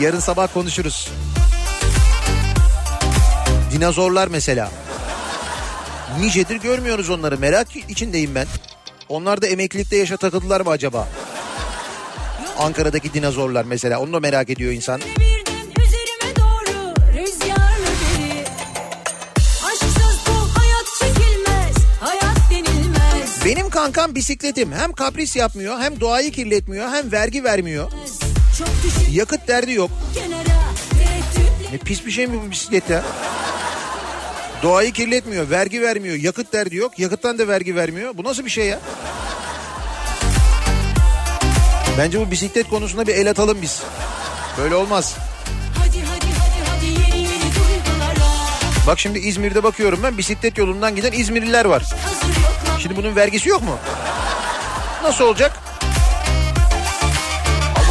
[0.00, 1.08] Yarın sabah konuşuruz.
[3.72, 4.70] Dinozorlar mesela.
[6.20, 8.46] Nicedir görmüyoruz onları merak içindeyim ben.
[9.10, 11.08] Onlar da emeklilikte yaşa takıldılar mı acaba?
[12.58, 15.00] Ankara'daki dinozorlar mesela onu da merak ediyor insan.
[15.00, 16.94] Doğru
[20.26, 22.36] bu hayat çekilmez Hayat
[23.44, 27.92] Benim kankam bisikletim hem kapris yapmıyor hem doğayı kirletmiyor hem vergi vermiyor.
[29.10, 29.90] Yakıt derdi yok.
[30.14, 30.60] kenara
[31.72, 33.04] Ne pis bir şey mi bu bisiklet ya?
[34.62, 36.98] Doğayı kirletmiyor, vergi vermiyor, yakıt derdi yok.
[36.98, 38.16] Yakıttan da vergi vermiyor.
[38.16, 38.80] Bu nasıl bir şey ya?
[41.98, 43.82] Bence bu bisiklet konusunda bir el atalım biz.
[44.58, 45.16] Böyle olmaz.
[45.78, 48.30] Hadi hadi hadi hadi yeni yeni duygulara
[48.86, 51.82] Bak şimdi İzmir'de bakıyorum ben bisiklet yolundan giden İzmirliler var.
[52.78, 53.78] Şimdi bunun vergisi yok mu?
[55.02, 55.69] Nasıl olacak?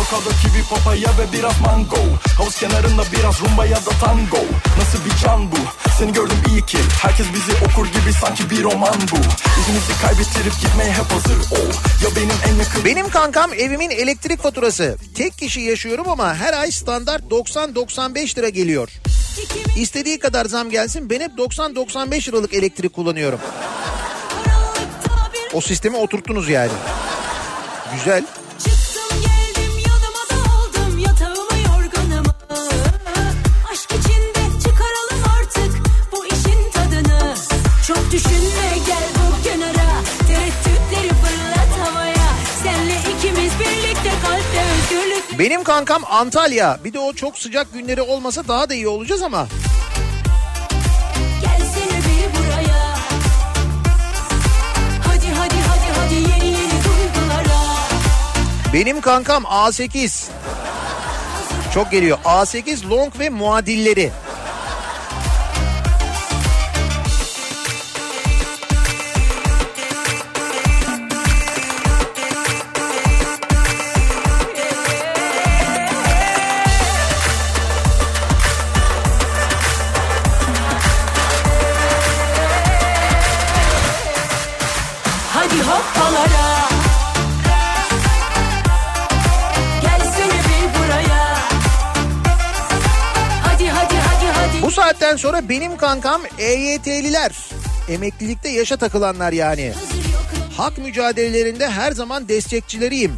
[0.10, 1.98] Avokado, kivi, papaya ve biraz mango
[2.38, 4.46] Havuz kenarında biraz rumba ya da tango
[4.78, 5.56] Nasıl bir can bu?
[6.00, 9.18] Seni gördüm iyi ki Herkes bizi okur gibi sanki bir roman bu
[9.62, 11.72] İzimizi kaybettirip gitmeye hep hazır ol
[12.04, 14.98] Ya benim en yakın Benim kankam evimin elektrik faturası.
[15.16, 18.90] Tek kişi yaşıyorum ama her ay standart 90-95 lira geliyor.
[19.76, 23.40] İstediği kadar zam gelsin ben hep 90-95 liralık elektrik kullanıyorum.
[25.54, 26.72] O sistemi oturttunuz yani.
[27.94, 28.24] Güzel.
[38.12, 39.90] Düşünme gel bu kenara
[40.28, 42.30] Tereddütleri fırlat havaya
[42.64, 46.80] Senle ikimiz birlikte kalpte özgürlük Benim kankam Antalya.
[46.84, 49.48] Bir de o çok sıcak günleri olmasa daha da iyi olacağız ama.
[58.74, 60.30] Benim kankam A8.
[61.74, 62.18] Çok geliyor.
[62.26, 64.12] A8 long ve muadilleri.
[95.00, 97.32] Saatten sonra benim kankam EYT'liler.
[97.90, 99.74] Emeklilikte yaşa takılanlar yani.
[100.58, 103.16] Hak mücadelelerinde her zaman destekçileriyim.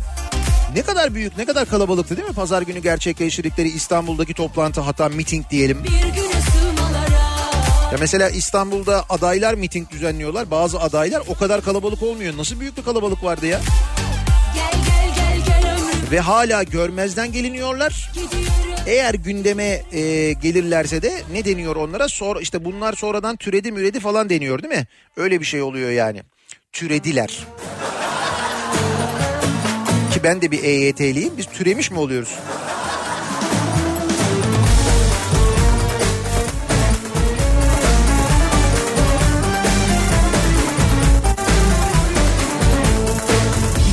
[0.75, 2.33] Ne kadar büyük, ne kadar kalabalıktı değil mi?
[2.33, 5.83] Pazar günü gerçekleştirdikleri İstanbul'daki toplantı hatta miting diyelim.
[7.91, 10.51] Ya mesela İstanbul'da adaylar miting düzenliyorlar.
[10.51, 12.37] Bazı adaylar o kadar kalabalık olmuyor.
[12.37, 13.61] Nasıl büyük bir kalabalık vardı ya?
[14.55, 18.11] Gel gel gel Ve hala görmezden geliniyorlar.
[18.13, 22.07] gidiyorum Eğer gündeme e, gelirlerse de ne deniyor onlara?
[22.07, 24.87] Sonra işte bunlar sonradan türedi müredi falan deniyor değil mi?
[25.17, 26.23] Öyle bir şey oluyor yani.
[26.71, 27.27] Türediler.
[30.13, 31.33] Ki ben de bir EYT'liyim.
[31.37, 32.35] Biz türemiş mi oluyoruz?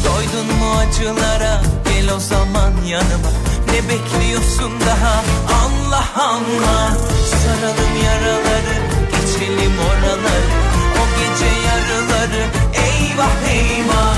[0.05, 5.25] Doydun mu acılara gel o zaman yanıma Ne bekliyorsun daha
[5.65, 6.97] Allah Allah
[7.31, 8.77] Saralım yaraları
[9.11, 10.49] geçelim oraları
[10.95, 14.17] O gece yarıları eyvah eyvah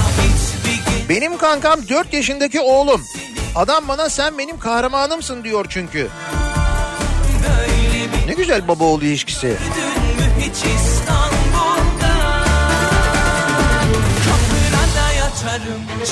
[1.08, 3.04] Benim kankam 4 yaşındaki oğlum.
[3.54, 6.08] Adam bana sen benim kahramanımsın diyor çünkü.
[8.26, 9.56] Ne güzel baba oğul ilişkisi.
[10.40, 10.56] hiç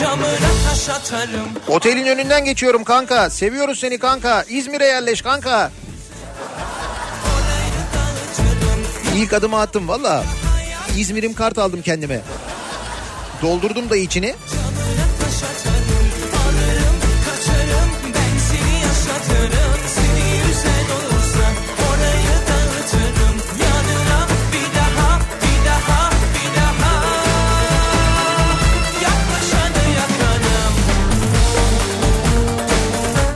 [0.00, 0.26] Camına
[0.68, 3.30] taş atarım Otelin önünden geçiyorum kanka.
[3.30, 4.44] Seviyoruz seni kanka.
[4.48, 5.70] İzmir'e yerleş kanka.
[9.16, 10.24] İlk adımı attım valla.
[10.96, 12.20] İzmir'im kart aldım kendime.
[13.42, 14.34] Doldurdum da içini.
[15.20, 15.77] taş atarım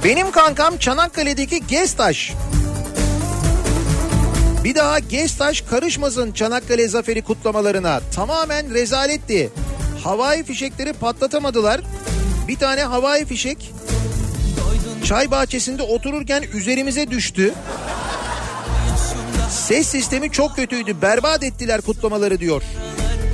[0.04, 2.32] Benim kankam Çanakkale'deki Gestaş.
[4.64, 8.00] Bir daha Gestaş karışmasın Çanakkale zaferi kutlamalarına.
[8.14, 9.50] Tamamen rezaletti.
[10.04, 11.80] Havai fişekleri patlatamadılar.
[12.48, 13.72] Bir tane havai fişek
[15.04, 17.54] çay bahçesinde otururken üzerimize düştü.
[19.50, 21.02] Ses sistemi çok kötüydü.
[21.02, 22.62] Berbat ettiler kutlamaları diyor.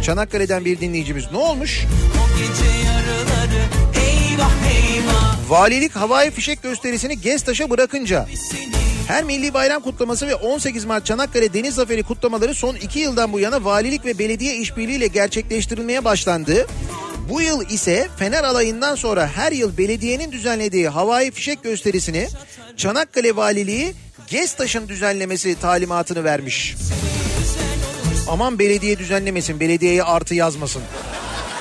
[0.03, 1.24] Çanakkale'den bir dinleyicimiz.
[1.32, 1.85] Ne olmuş?
[2.24, 3.88] O gece yarıları
[5.48, 8.26] Valilik havai fişek gösterisini Gestaş'a bırakınca
[9.06, 13.40] her milli bayram kutlaması ve 18 Mart Çanakkale Deniz Zaferi kutlamaları son 2 yıldan bu
[13.40, 16.66] yana valilik ve belediye işbirliğiyle gerçekleştirilmeye başlandı.
[17.28, 22.28] Bu yıl ise Fener alayından sonra her yıl belediyenin düzenlediği havai fişek gösterisini
[22.76, 23.94] Çanakkale Valiliği
[24.26, 26.76] Gestaş'ın düzenlemesi talimatını vermiş.
[28.28, 30.82] Aman belediye düzenlemesin, belediyeye artı yazmasın.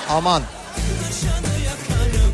[0.08, 0.42] Aman.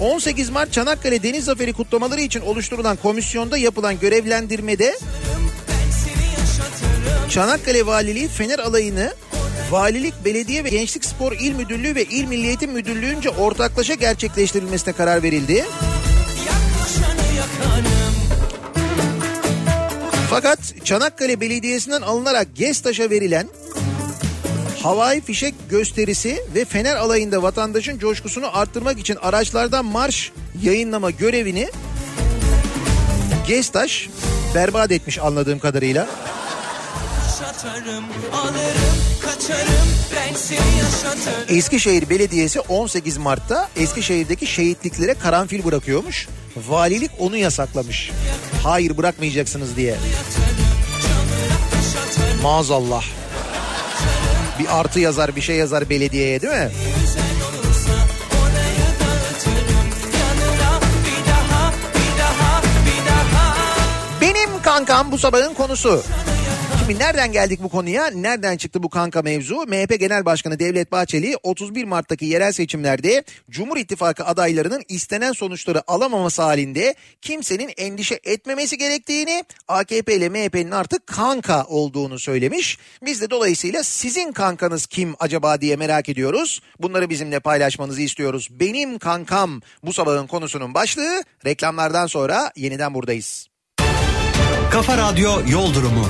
[0.01, 4.95] 18 Mart Çanakkale Deniz Zaferi kutlamaları için oluşturulan komisyonda yapılan görevlendirmede
[7.31, 9.15] Çanakkale Valiliği Fener alayını
[9.71, 15.23] Valilik, Belediye ve Gençlik Spor İl Müdürlüğü ve İl Milli Eğitim Müdürlüğü'nce ortaklaşa gerçekleştirilmesine karar
[15.23, 15.65] verildi.
[20.31, 23.49] Fakat Çanakkale Belediyesi'nden alınarak Gestaş'a verilen
[24.85, 30.32] havai fişek gösterisi ve Fener alayında vatandaşın coşkusunu arttırmak için araçlardan marş
[30.62, 31.69] yayınlama görevini
[33.47, 34.09] Gestaş
[34.55, 36.06] berbat etmiş anladığım kadarıyla.
[37.24, 39.89] Yaşatırım alırım kaçarım
[41.48, 46.28] Eskişehir Belediyesi 18 Mart'ta Eskişehir'deki şehitliklere karanfil bırakıyormuş.
[46.69, 48.11] Valilik onu yasaklamış.
[48.62, 49.97] Hayır bırakmayacaksınız diye.
[52.43, 53.24] Maazallah.
[54.59, 56.70] Bir artı yazar bir şey yazar belediyeye değil mi?
[64.20, 66.02] Benim kankam bu sabahın konusu.
[66.86, 68.06] Şimdi nereden geldik bu konuya?
[68.06, 69.56] Nereden çıktı bu kanka mevzu?
[69.56, 76.43] MHP Genel Başkanı Devlet Bahçeli 31 Mart'taki yerel seçimlerde Cumhur İttifakı adaylarının istenen sonuçları alamaması
[76.43, 82.78] halinde kimsenin endişe etmemesi gerektiğini, AKP ile MHP'nin artık kanka olduğunu söylemiş.
[83.05, 86.61] Biz de dolayısıyla sizin kankanız kim acaba diye merak ediyoruz.
[86.81, 88.48] Bunları bizimle paylaşmanızı istiyoruz.
[88.51, 91.24] Benim kankam bu sabahın konusunun başlığı.
[91.47, 93.48] Reklamlardan sonra yeniden buradayız.
[94.70, 96.09] Kafa Radyo Yol Durumu.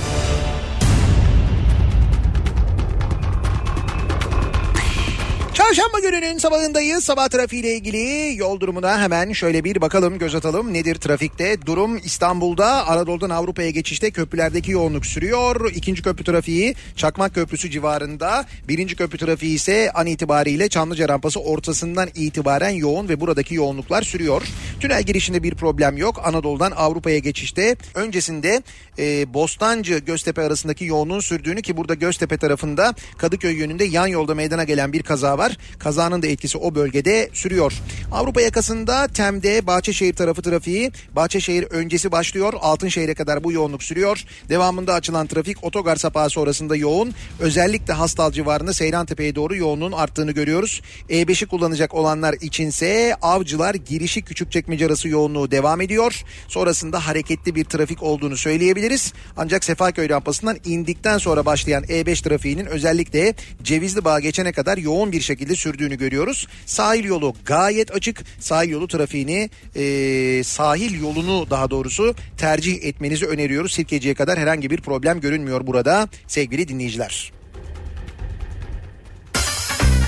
[5.74, 7.04] Çarşamba gününün sabahındayız.
[7.04, 10.74] Sabah trafiğiyle ilgili yol durumuna hemen şöyle bir bakalım, göz atalım.
[10.74, 11.66] Nedir trafikte?
[11.66, 15.70] Durum İstanbul'da Anadolu'dan Avrupa'ya geçişte köprülerdeki yoğunluk sürüyor.
[15.74, 18.46] İkinci köprü trafiği Çakmak Köprüsü civarında.
[18.68, 24.42] Birinci köprü trafiği ise an itibariyle Çamlıca rampası ortasından itibaren yoğun ve buradaki yoğunluklar sürüyor.
[24.80, 26.20] Tünel girişinde bir problem yok.
[26.24, 28.62] Anadolu'dan Avrupa'ya geçişte öncesinde
[28.98, 34.64] e, Bostancı Göztepe arasındaki yoğunluğun sürdüğünü ki burada Göztepe tarafında Kadıköy yönünde yan yolda meydana
[34.64, 35.56] gelen bir kaza var.
[35.78, 37.72] Kazanın da etkisi o bölgede sürüyor.
[38.12, 42.52] Avrupa yakasında Tem'de Bahçeşehir tarafı trafiği Bahçeşehir öncesi başlıyor.
[42.60, 44.24] Altınşehir'e kadar bu yoğunluk sürüyor.
[44.48, 47.14] Devamında açılan trafik otogar sapağı sonrasında yoğun.
[47.40, 50.80] Özellikle Hastal civarında Seyrantepe'ye doğru yoğunluğun arttığını görüyoruz.
[51.10, 56.22] E5'i kullanacak olanlar içinse Avcılar girişi Küçükçekmece arası yoğunluğu devam ediyor.
[56.48, 59.12] Sonrasında hareketli bir trafik olduğunu söyleyebiliriz.
[59.36, 65.20] Ancak Sefaköy rampasından indikten sonra başlayan E5 trafiğinin özellikle Cevizli Bağ geçene kadar yoğun bir
[65.20, 66.46] şekilde sürdüğünü görüyoruz.
[66.66, 68.24] Sahil yolu gayet açık.
[68.40, 73.72] Sahil yolu trafiğini e, sahil yolunu daha doğrusu tercih etmenizi öneriyoruz.
[73.72, 77.32] Sirkeci'ye kadar herhangi bir problem görünmüyor burada sevgili dinleyiciler.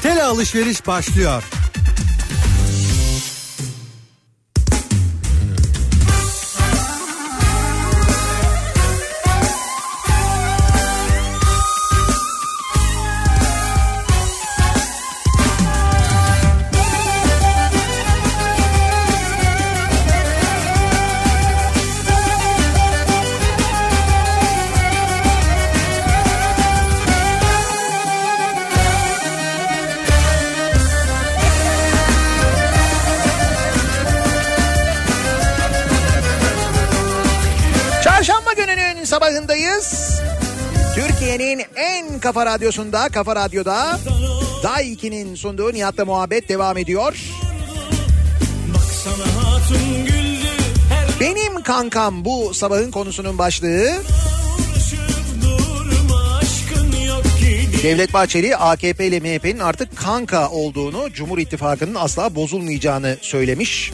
[0.02, 1.42] Tele alışveriş başlıyor.
[39.16, 40.20] Sabahındayız.
[40.94, 43.98] Türkiye'nin en kafa radyosunda, kafa radyoda
[44.62, 47.16] Day 2'nin sunduğu Nihat'la muhabbet devam ediyor.
[51.20, 53.90] Benim kankam bu sabahın konusunun başlığı.
[57.82, 63.92] Devlet Bahçeli AKP ile MHP'nin artık kanka olduğunu, Cumhur İttifakı'nın asla bozulmayacağını söylemiş.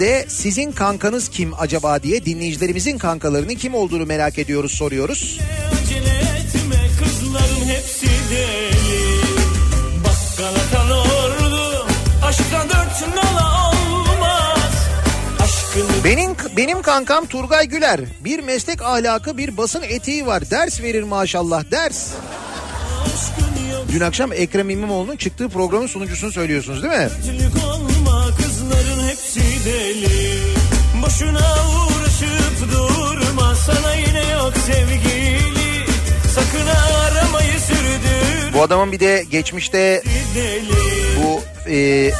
[0.00, 5.38] De sizin kankanız kim acaba diye dinleyicilerimizin kankalarının kim olduğunu merak ediyoruz, soruyoruz.
[5.82, 9.20] acele etme kızların hepsi deli
[10.04, 11.86] Bak Galatan ordu
[12.24, 14.72] aşktan dört nala olmaz
[15.40, 18.00] Aşkını Benim benim kankam Turgay Güler.
[18.20, 20.50] Bir meslek ahlakı, bir basın etiği var.
[20.50, 22.08] Ders verir maşallah, ders.
[23.92, 27.08] Dün akşam Ekrem İmamoğlu'nun çıktığı programın sunucusunu söylüyorsunuz değil mi?
[29.20, 30.38] Hepsi deli
[31.02, 35.86] Boşuna uğraşıp durma sana yine yok sevgili
[36.34, 40.02] Sakın aramayı sürdür Bu adamın bir de geçmişte
[41.22, 42.10] bu e,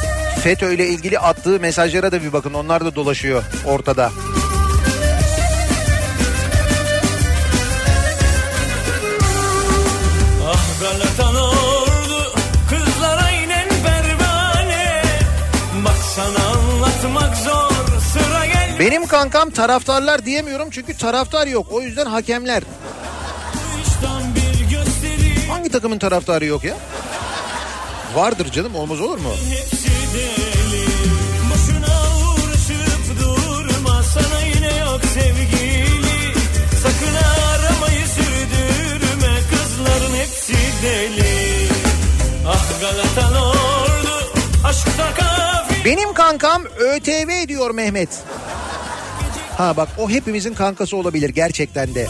[0.43, 2.53] FETÖ ile ilgili attığı mesajlara da bir bakın.
[2.53, 4.11] Onlar da dolaşıyor ortada.
[18.81, 21.67] Benim kankam taraftarlar diyemiyorum çünkü taraftar yok.
[21.71, 22.63] O yüzden hakemler.
[25.49, 26.77] Hangi takımın taraftarı yok ya?
[28.15, 29.29] Vardır canım olmaz olur mu?
[44.65, 48.09] Ah Benim kankam ÖTV diyor Mehmet.
[49.61, 52.07] Ha bak o hepimizin kankası olabilir gerçekten de.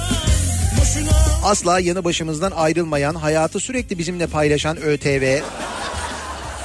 [1.44, 5.40] Asla yanı başımızdan ayrılmayan, hayatı sürekli bizimle paylaşan ÖTV.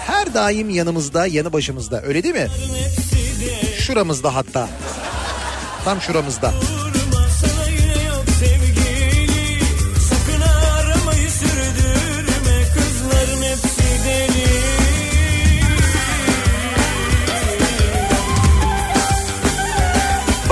[0.07, 2.03] Her daim yanımızda, yanı başımızda.
[2.03, 2.49] Öyle değil mi?
[3.79, 4.69] Şuramızda hatta.
[5.85, 6.53] Tam şuramızda.
[6.53, 6.86] Durma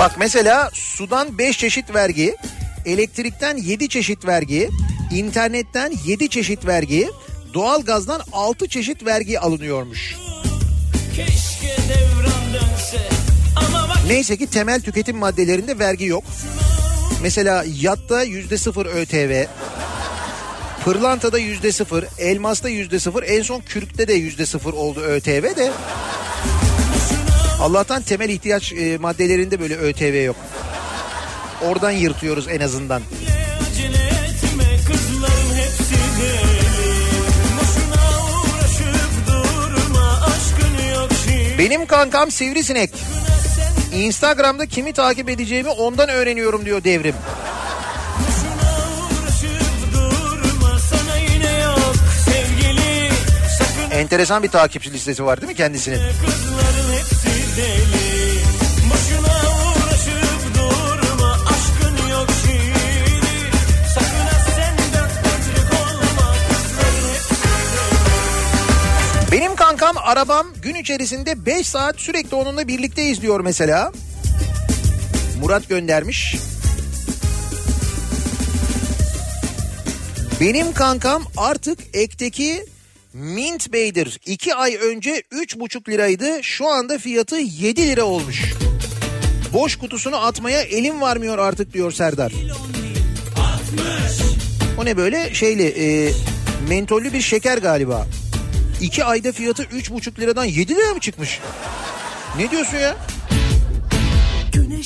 [0.05, 2.35] Bak mesela sudan 5 çeşit vergi,
[2.85, 4.69] elektrikten 7 çeşit vergi,
[5.11, 7.09] internetten 7 çeşit vergi,
[7.53, 10.15] doğalgazdan 6 çeşit vergi alınıyormuş.
[14.07, 16.23] Neyse ki temel tüketim maddelerinde vergi yok.
[17.21, 19.45] Mesela yatta yüzde sıfır ÖTV,
[20.83, 25.71] pırlantada yüzde sıfır, elmasta yüzde sıfır, en son kürkte de yüzde sıfır oldu ÖTV de.
[27.61, 30.35] Allah'tan temel ihtiyaç e, maddelerinde böyle ÖTV yok.
[31.61, 33.01] Oradan yırtıyoruz en azından.
[41.57, 42.89] Benim kankam sivrisinek.
[43.93, 47.15] Instagram'da kimi takip edeceğimi ondan öğreniyorum diyor devrim.
[53.91, 55.97] Enteresan bir takipçi listesi var değil mi kendisinin?
[55.97, 57.14] kızların hepsi
[57.55, 58.05] hepsi deli
[70.05, 73.91] arabam gün içerisinde 5 saat sürekli onunla birlikteyiz diyor mesela.
[75.41, 76.35] Murat göndermiş.
[80.41, 82.65] Benim kankam artık ekteki
[83.15, 84.19] Mint Bey'dir.
[84.25, 86.43] 2 ay önce 3,5 liraydı.
[86.43, 88.53] Şu anda fiyatı 7 lira olmuş.
[89.53, 92.33] Boş kutusunu atmaya elim varmıyor artık diyor Serdar.
[94.77, 96.11] O ne böyle şeyli e,
[96.69, 98.07] mentollü bir şeker galiba.
[98.81, 101.39] 2 ayda fiyatı 3,5 liradan 7 lira mı çıkmış?
[102.37, 102.95] Ne diyorsun ya?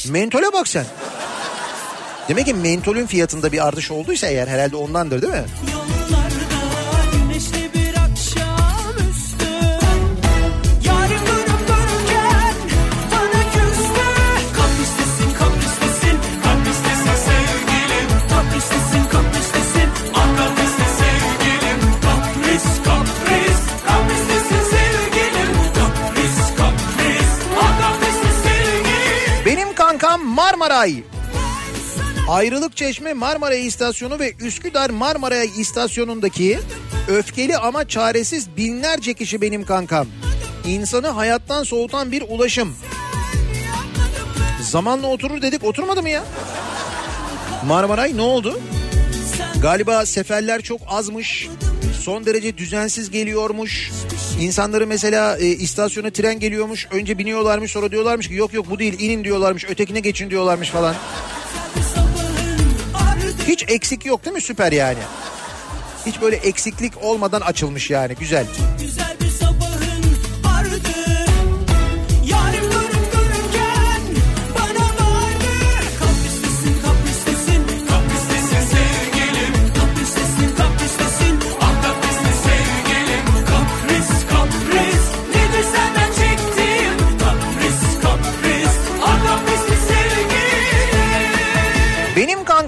[0.10, 0.86] Mentole bak sen.
[2.30, 5.46] Demek ki mentolün fiyatında bir artış olduysa eğer herhalde ondandır değil mi?
[5.74, 6.29] Yollarda
[30.40, 31.04] Marmaray.
[32.30, 36.60] Ayrılık Çeşme Marmaray İstasyonu ve Üsküdar Marmaray İstasyonu'ndaki
[37.08, 40.08] öfkeli ama çaresiz binlerce kişi benim kankam.
[40.66, 42.76] İnsanı hayattan soğutan bir ulaşım.
[44.62, 46.24] Zamanla oturur dedik oturmadı mı ya?
[47.68, 48.60] Marmaray ne oldu?
[49.62, 51.50] Galiba seferler çok azmış.
[52.02, 53.92] Son derece düzensiz geliyormuş.
[54.40, 56.88] İnsanları mesela e, istasyona tren geliyormuş.
[56.92, 59.66] Önce biniyorlarmış sonra diyorlarmış ki yok yok bu değil inin diyorlarmış.
[59.70, 60.96] Ötekine geçin diyorlarmış falan.
[63.48, 64.42] Hiç eksik yok değil mi?
[64.42, 65.00] Süper yani.
[66.06, 68.16] Hiç böyle eksiklik olmadan açılmış yani.
[68.20, 68.46] Güzel.
[68.82, 69.09] Güzel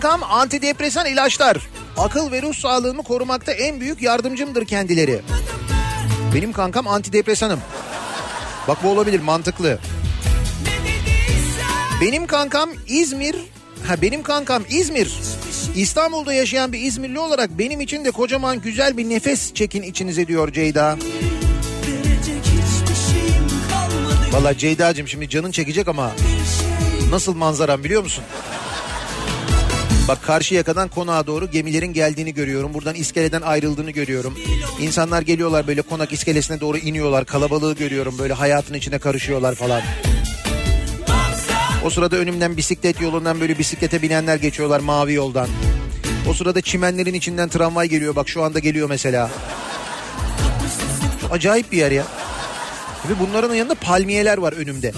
[0.01, 1.57] kankam antidepresan ilaçlar.
[1.97, 5.21] Akıl ve ruh sağlığımı korumakta en büyük yardımcımdır kendileri.
[6.35, 7.59] Benim kankam antidepresanım.
[8.67, 9.79] Bak bu olabilir mantıklı.
[12.01, 13.35] Benim kankam İzmir.
[13.87, 15.11] Ha benim kankam İzmir.
[15.75, 20.53] İstanbul'da yaşayan bir İzmirli olarak benim için de kocaman güzel bir nefes çekin içinize diyor
[20.53, 20.97] Ceyda.
[24.31, 26.11] Valla Ceyda'cığım şimdi canın çekecek ama
[27.11, 28.23] nasıl manzaram biliyor musun?
[30.11, 32.73] Bak karşı yakadan konağa doğru gemilerin geldiğini görüyorum.
[32.73, 34.38] Buradan iskeleden ayrıldığını görüyorum.
[34.79, 37.25] İnsanlar geliyorlar böyle konak iskelesine doğru iniyorlar.
[37.25, 39.81] Kalabalığı görüyorum böyle hayatın içine karışıyorlar falan.
[41.85, 45.47] O sırada önümden bisiklet yolundan böyle bisiklete binenler geçiyorlar mavi yoldan.
[46.29, 48.15] O sırada çimenlerin içinden tramvay geliyor.
[48.15, 49.29] Bak şu anda geliyor mesela.
[51.21, 52.03] Çok acayip bir yer ya.
[53.09, 54.91] Ve bunların yanında palmiyeler var önümde.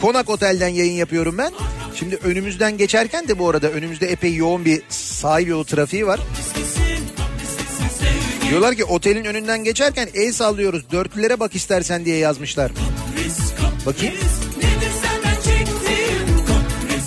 [0.00, 1.52] Konak Otel'den yayın yapıyorum ben.
[1.94, 6.20] Şimdi önümüzden geçerken de bu arada önümüzde epey yoğun bir sahil yolu trafiği var.
[8.50, 10.90] Diyorlar ki otelin önünden geçerken el sallıyoruz.
[10.90, 12.72] Dörtlülere bak istersen diye yazmışlar.
[13.86, 14.14] Bakayım.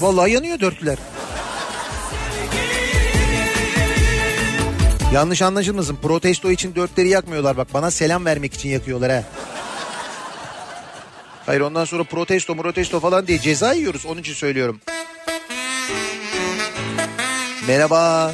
[0.01, 0.97] Vallahi yanıyor dörtlüler.
[5.13, 5.95] Yanlış anlaşılmasın.
[5.95, 7.67] Protesto için dörtleri yakmıyorlar bak.
[7.73, 9.23] Bana selam vermek için yakıyorlar ha.
[11.45, 14.05] Hayır ondan sonra protesto protesto falan diye ceza yiyoruz.
[14.05, 14.79] Onun için söylüyorum.
[17.67, 18.33] Merhaba.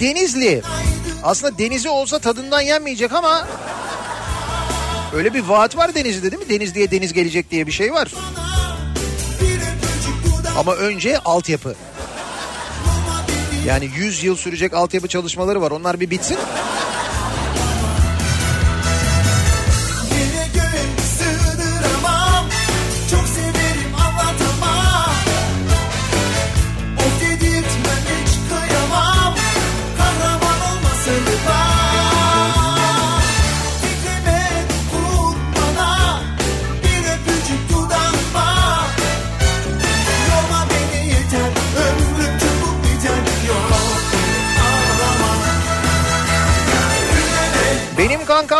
[0.00, 0.62] Denizli.
[1.22, 3.46] Aslında denizi olsa tadından yenmeyecek ama
[5.14, 6.48] öyle bir vaat var Denizli'de değil mi?
[6.48, 8.12] Denizli'ye deniz gelecek diye bir şey var.
[10.58, 11.74] Ama önce altyapı.
[13.66, 15.70] Yani 100 yıl sürecek altyapı çalışmaları var.
[15.70, 16.38] Onlar bir bitsin.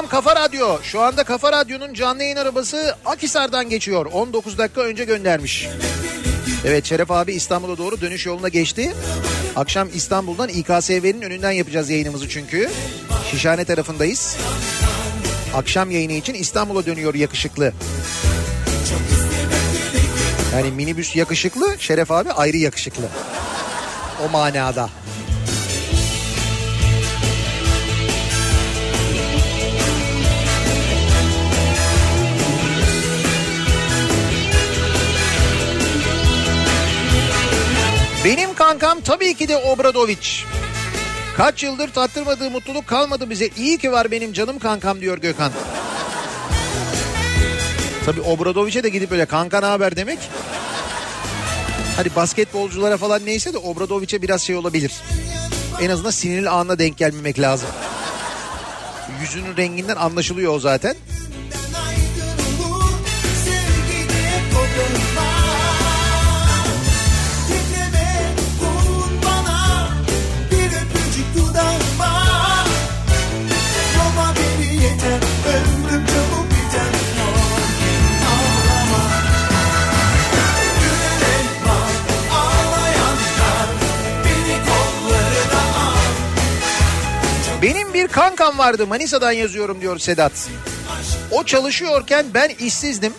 [0.07, 0.79] Kankam Kafa Radyo.
[0.83, 4.07] Şu anda Kafa Radyo'nun canlı yayın arabası Akhisar'dan geçiyor.
[4.07, 5.69] 19 dakika önce göndermiş.
[6.65, 8.95] Evet Şeref abi İstanbul'a doğru dönüş yoluna geçti.
[9.57, 12.71] Akşam İstanbul'dan İKSV'nin önünden yapacağız yayınımızı çünkü.
[13.31, 14.37] Şişhane tarafındayız.
[15.55, 17.73] Akşam yayını için İstanbul'a dönüyor yakışıklı.
[20.53, 23.09] Yani minibüs yakışıklı, Şeref abi ayrı yakışıklı.
[24.27, 24.89] O manada.
[38.57, 40.45] Kankam tabii ki de Obradoviç.
[41.37, 43.49] Kaç yıldır tattırmadığı mutluluk kalmadı bize.
[43.57, 45.53] İyi ki var benim canım kankam diyor Gökhan.
[48.07, 50.19] Tabii Obradoviç'e de gidip öyle kanka ne haber demek.
[51.97, 54.93] Hadi basketbolculara falan neyse de Obradoviç'e biraz şey olabilir.
[55.81, 57.69] En azından sinirli anına denk gelmemek lazım.
[59.21, 60.97] Yüzünün renginden anlaşılıyor o zaten.
[88.07, 90.33] Bir kankam vardı Manisa'dan yazıyorum diyor Sedat.
[91.31, 93.13] O çalışıyorken ben işsizdim.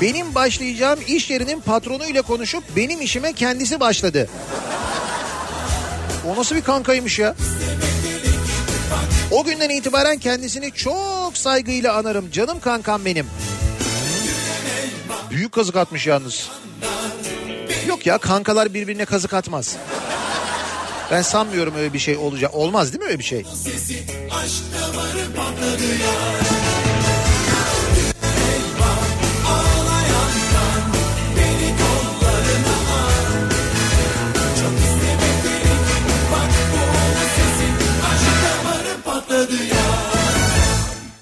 [0.00, 4.28] Benim başlayacağım iş yerinin patronuyla konuşup benim işime kendisi başladı.
[6.28, 7.34] O nasıl bir kankaymış ya?
[9.30, 12.30] O günden itibaren kendisini çok saygıyla anarım.
[12.30, 13.26] Canım kankam benim.
[15.30, 16.50] Büyük kazık atmış yalnız.
[17.86, 19.76] Yok ya kankalar birbirine kazık atmaz.
[21.10, 22.54] Ben sanmıyorum öyle bir şey olacak.
[22.54, 23.44] Olmaz değil mi öyle bir şey?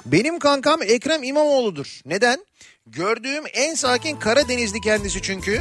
[0.06, 2.00] Benim kankam Ekrem İmamoğlu'dur.
[2.06, 2.46] Neden?
[2.86, 5.60] Gördüğüm en sakin Karadenizli kendisi çünkü.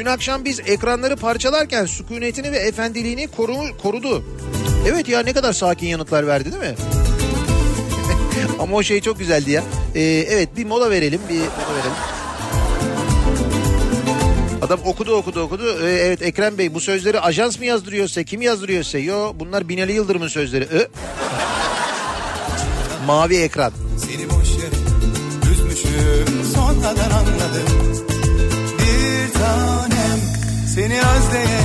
[0.00, 4.24] Dün akşam biz ekranları parçalarken sükunetini ve efendiliğini koru, korudu.
[4.88, 6.74] Evet ya ne kadar sakin yanıtlar verdi değil mi?
[8.58, 9.64] Ama o şey çok güzeldi ya.
[9.94, 10.00] Ee,
[10.30, 11.92] evet bir mola verelim bir mola verelim.
[14.62, 15.86] Adam okudu okudu okudu.
[15.86, 18.24] Ee, evet Ekrem Bey bu sözleri ajans mı yazdırıyor size?
[18.24, 18.98] Kim yazdırıyor size?
[18.98, 20.64] Yo bunlar Binali Yıldırım'ın sözleri.
[20.64, 20.88] Ee?
[23.06, 23.72] Mavi ekran.
[23.98, 28.09] Seni boş yere üzmüşüm sonradan anladım
[30.74, 31.60] seni özleye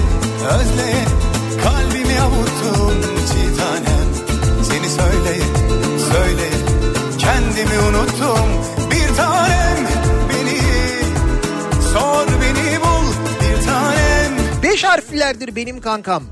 [0.59, 1.05] özleye
[1.63, 4.07] kalbimi avuttun çiğ tanem
[4.63, 5.45] Seni söyleye
[6.13, 6.51] söyleye
[7.17, 8.49] kendimi unuttum
[8.91, 9.87] Bir tanem
[10.29, 10.59] beni
[11.93, 13.07] sor beni bul
[13.41, 16.23] bir tanem Beş harflilerdir benim kankam.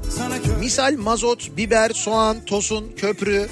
[0.59, 3.47] Misal mazot, biber, soğan, tosun, köprü.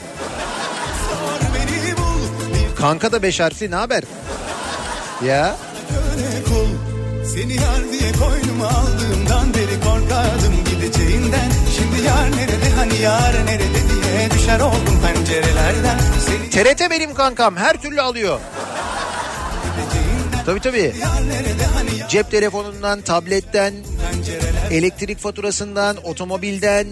[1.55, 4.03] beni bul Kanka da beş harfli ne haber?
[5.25, 5.55] Ya
[6.45, 6.90] kul
[7.25, 14.31] Seni yar diye koynuma aldığımdan beri korkardım gideceğinden Şimdi yar nerede hani yar nerede diye
[14.31, 18.39] düşer oldum pencerelerden Seni TRT benim kankam her türlü alıyor.
[20.45, 20.93] Tabii tabii.
[21.75, 23.73] hani Cep telefonundan, tabletten,
[24.71, 26.87] elektrik faturasından, otomobilden.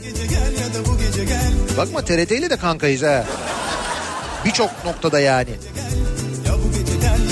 [1.78, 3.26] Bakma TRT ile de kankayız ha.
[4.46, 5.50] Birçok noktada yani.
[5.76, 6.29] Gel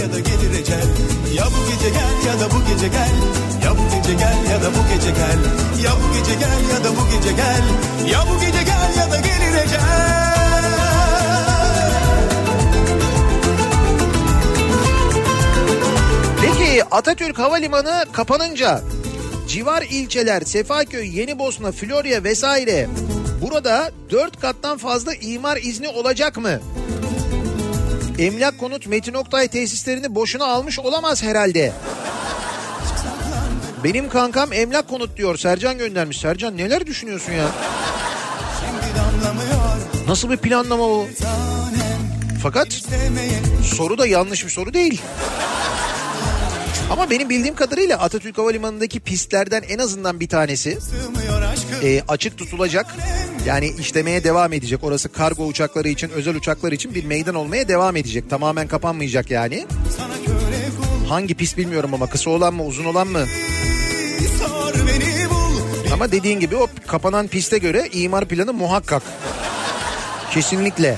[0.02, 0.88] ya da gelir ecel
[1.36, 3.16] Ya bu gece gel ya da bu gece gel.
[3.64, 5.40] Ya bu gece gel ya da bu gece gel.
[5.84, 7.64] Ya bu gece gel ya da bu gece gel.
[8.12, 9.80] Ya bu gece gel ya da gelir ecel
[16.42, 18.82] Peki Atatürk Havalimanı kapanınca
[19.48, 22.90] civar ilçeler Sefaköy, Yenibosna, Florya vesaire
[23.42, 26.60] burada dört kattan fazla imar izni olacak mı?
[28.18, 31.74] Emlak konut Metin Oktay tesislerini boşuna almış olamaz herhalde.
[33.84, 35.38] Benim kankam emlak konut diyor.
[35.38, 36.18] Sercan göndermiş.
[36.18, 37.48] Sercan neler düşünüyorsun ya?
[40.08, 41.08] Nasıl bir planlama o?
[42.44, 42.68] Fakat
[43.76, 45.02] soru da yanlış bir soru değil.
[46.92, 50.78] Ama benim bildiğim kadarıyla Atatürk Havalimanı'ndaki pistlerden en azından bir tanesi
[51.84, 52.96] e, açık tutulacak.
[53.46, 54.84] Yani işlemeye devam edecek.
[54.84, 58.30] Orası kargo uçakları için, özel uçaklar için bir meydan olmaya devam edecek.
[58.30, 59.66] Tamamen kapanmayacak yani.
[61.10, 63.26] Hangi pist bilmiyorum ama kısa olan mı, uzun olan mı?
[65.94, 69.04] Ama dediğin gibi o kapanan piste göre imar planı muhakkak.
[70.32, 70.98] Kesinlikle.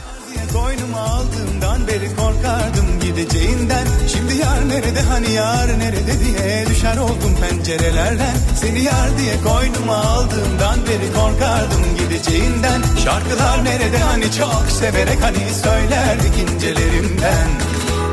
[0.54, 3.88] koynuma aldığımdan beri korkardım gideceğinden.
[4.08, 8.36] Şimdi yar nerede hani yar nerede diye düşer oldum pencerelerden.
[8.56, 12.82] Seni yar diye koynuma aldığımdan beri korkardım gideceğinden.
[13.04, 17.50] Şarkılar nerede hani çok severek hani söylerdik incelerimden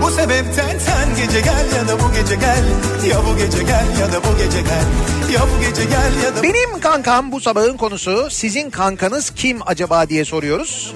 [0.02, 2.64] bu sebepten sen gece gel ya da bu gece gel
[3.10, 4.84] Ya bu gece gel ya da bu gece gel
[5.34, 10.08] Ya bu gece gel ya da Benim kankam bu sabahın konusu sizin kankanız kim acaba
[10.08, 10.94] diye soruyoruz.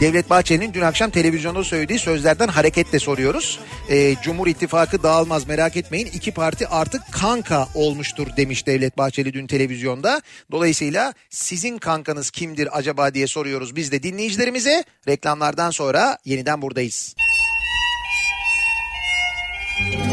[0.00, 3.58] Devlet Bahçeli'nin dün akşam televizyonda söylediği sözlerden hareketle soruyoruz.
[3.90, 9.46] Ee, Cumhur İttifakı dağılmaz merak etmeyin iki parti artık kanka olmuştur demiş Devlet Bahçeli dün
[9.46, 10.22] televizyonda.
[10.52, 14.84] Dolayısıyla sizin kankanız kimdir acaba diye soruyoruz biz de dinleyicilerimize.
[15.08, 17.14] Reklamlardan sonra yeniden buradayız.
[19.90, 20.11] Thank you.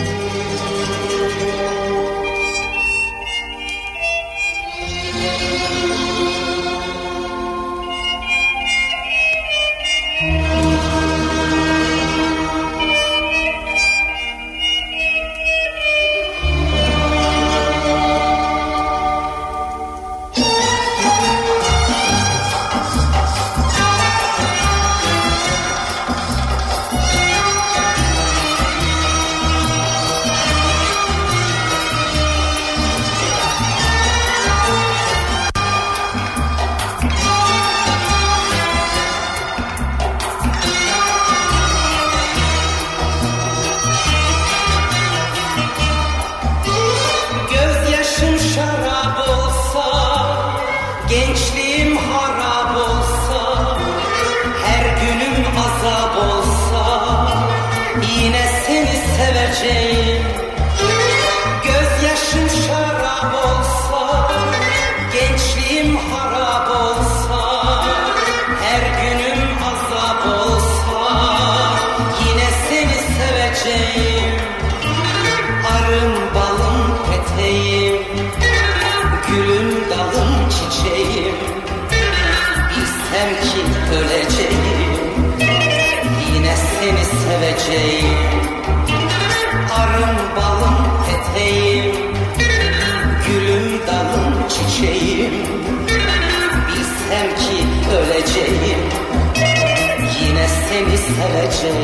[101.20, 101.76] Seveceğim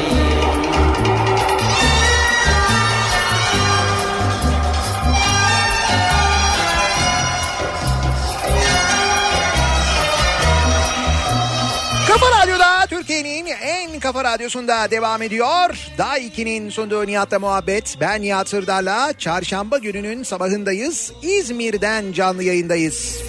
[12.07, 15.89] Kafa Radyo'da Türkiye'nin en kafa radyosunda devam ediyor.
[15.97, 17.97] Daha 2'nin sunduğu Nihat'la muhabbet.
[18.01, 21.11] Ben Nihat Sırdar'la çarşamba gününün sabahındayız.
[21.21, 23.21] İzmir'den canlı yayındayız.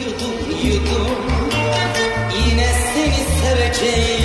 [0.00, 1.08] yudum yudum
[2.50, 4.17] Yine seni seveceğim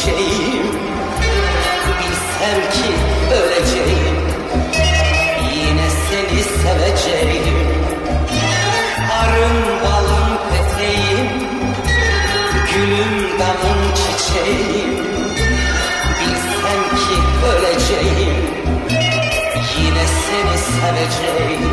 [0.00, 0.66] çiçeğim
[2.00, 2.92] Bilsem ki
[3.34, 4.16] öleceğim.
[5.54, 7.66] Yine seni seveceğim.
[9.20, 11.28] Arım balım peteğim.
[12.72, 14.96] Gülüm dalım çiçeğim.
[16.20, 17.16] Bilsem ki
[17.46, 18.36] öleceğim.
[19.78, 21.69] Yine seni seveceğim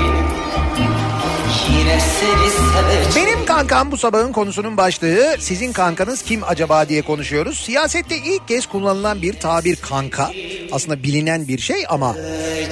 [3.16, 7.60] Benim kankam bu sabahın konusunun başlığı sizin kankanız kim acaba diye konuşuyoruz.
[7.60, 10.32] Siyasette ilk kez kullanılan bir tabir kanka.
[10.72, 12.16] Aslında bilinen bir şey ama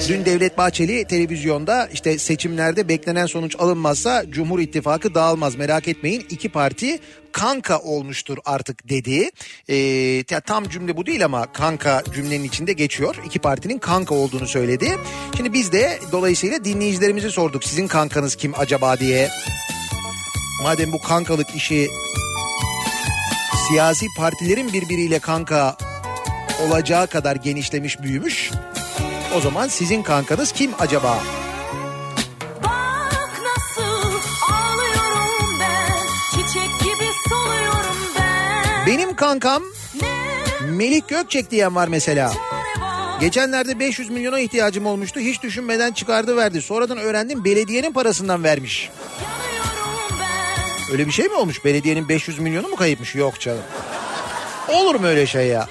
[0.08, 6.26] dün Devlet Bahçeli televizyonda işte seçimlerde beklenen sonuç alınmazsa Cumhur İttifakı dağılmaz merak etmeyin.
[6.30, 6.98] iki parti
[7.32, 9.30] kanka olmuştur artık dedi.
[10.30, 13.16] Ya tam cümle bu değil ama kanka cümlenin içinde geçiyor.
[13.26, 14.88] İki partinin kanka olduğunu söyledi.
[15.36, 19.28] Şimdi biz de dolayısıyla dinleyicilerimize sorduk sizin kankanız kim acaba diye.
[20.62, 21.88] Madem bu kankalık işi
[23.68, 25.76] siyasi partilerin birbiriyle kanka
[26.66, 28.50] olacağı kadar genişlemiş büyümüş.
[29.36, 31.18] O zaman sizin kankanız kim acaba?
[33.44, 34.20] Nasıl
[38.10, 39.62] ben Benim kankam
[40.64, 42.32] Melih Gökçek diyen var mesela.
[43.20, 45.20] Geçenlerde 500 milyona ihtiyacım olmuştu.
[45.20, 46.62] Hiç düşünmeden çıkardı verdi.
[46.62, 48.90] Sonradan öğrendim belediyenin parasından vermiş.
[50.92, 51.64] Öyle bir şey mi olmuş?
[51.64, 53.14] Belediyenin 500 milyonu mu kayıpmış?
[53.14, 53.62] Yok canım.
[54.68, 55.68] Olur mu öyle şey ya?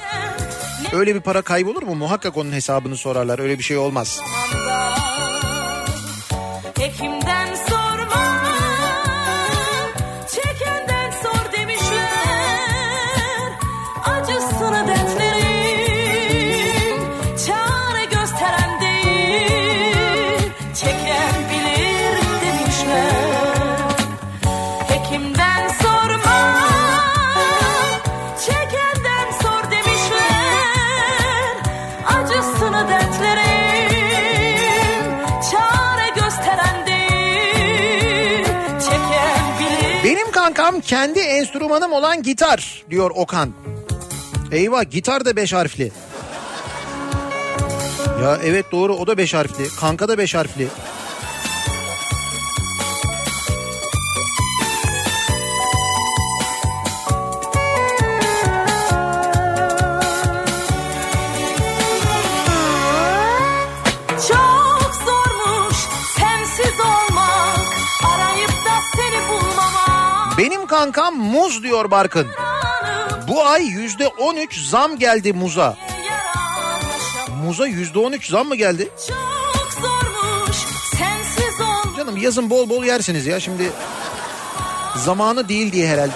[0.96, 1.96] Öyle bir para kaybolur mu?
[1.96, 3.40] Muhakkak onun hesabını sorarlar.
[3.40, 4.22] Öyle bir şey olmaz.
[4.22, 5.25] Hekimden
[40.66, 43.54] kankam kendi enstrümanım olan gitar diyor Okan.
[44.52, 45.92] Eyvah gitar da beş harfli.
[48.24, 49.68] Ya evet doğru o da beş harfli.
[49.80, 50.68] Kanka da beş harfli.
[70.86, 72.28] Kankam muz diyor Barkın.
[73.28, 75.78] Bu ay yüzde on üç zam geldi muza.
[77.44, 78.90] Muza yüzde on üç zam mı geldi?
[81.98, 83.72] Canım yazın bol bol yersiniz ya şimdi.
[84.96, 86.14] Zamanı değil diye herhalde.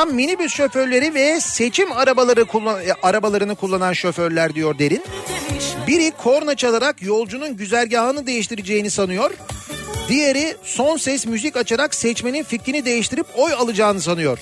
[0.00, 5.02] Kankam minibüs şoförleri ve seçim arabaları kullan e, arabalarını kullanan şoförler diyor Derin.
[5.86, 9.30] Biri korna çalarak yolcunun güzergahını değiştireceğini sanıyor.
[10.08, 14.38] Diğeri son ses müzik açarak seçmenin fikrini değiştirip oy alacağını sanıyor.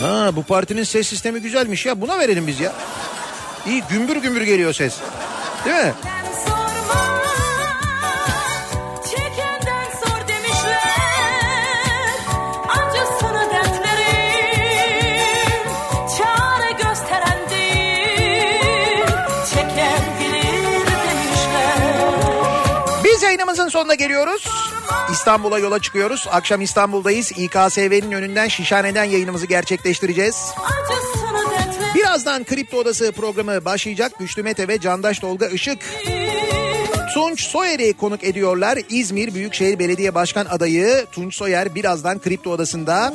[0.00, 2.72] Ha bu partinin ses sistemi güzelmiş ya buna verelim biz ya.
[3.66, 4.94] İyi gümbür gümbür geliyor ses.
[5.64, 5.92] Değil mi?
[23.52, 24.48] Yayınımızın sonuna geliyoruz.
[25.12, 26.26] İstanbul'a yola çıkıyoruz.
[26.30, 27.32] Akşam İstanbul'dayız.
[27.32, 30.36] İKSV'nin önünden Şişhane'den yayınımızı gerçekleştireceğiz.
[31.94, 34.12] Birazdan Kripto Odası programı başlayacak.
[34.18, 35.78] Güçlü Mete ve Candaş Tolga Işık.
[37.14, 38.78] Tunç Soyer'i konuk ediyorlar.
[38.88, 43.12] İzmir Büyükşehir Belediye Başkan adayı Tunç Soyer birazdan Kripto Odası'nda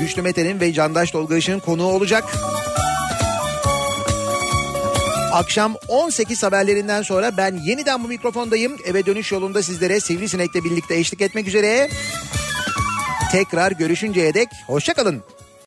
[0.00, 2.24] Güçlü Mete'nin ve Candaş Tolga Işık'ın konuğu olacak.
[5.32, 8.76] Akşam 18 haberlerinden sonra ben yeniden bu mikrofondayım.
[8.84, 11.90] Eve dönüş yolunda sizlere Sivrisinek'le birlikte eşlik etmek üzere.
[13.32, 15.22] Tekrar görüşünceye dek hoşçakalın.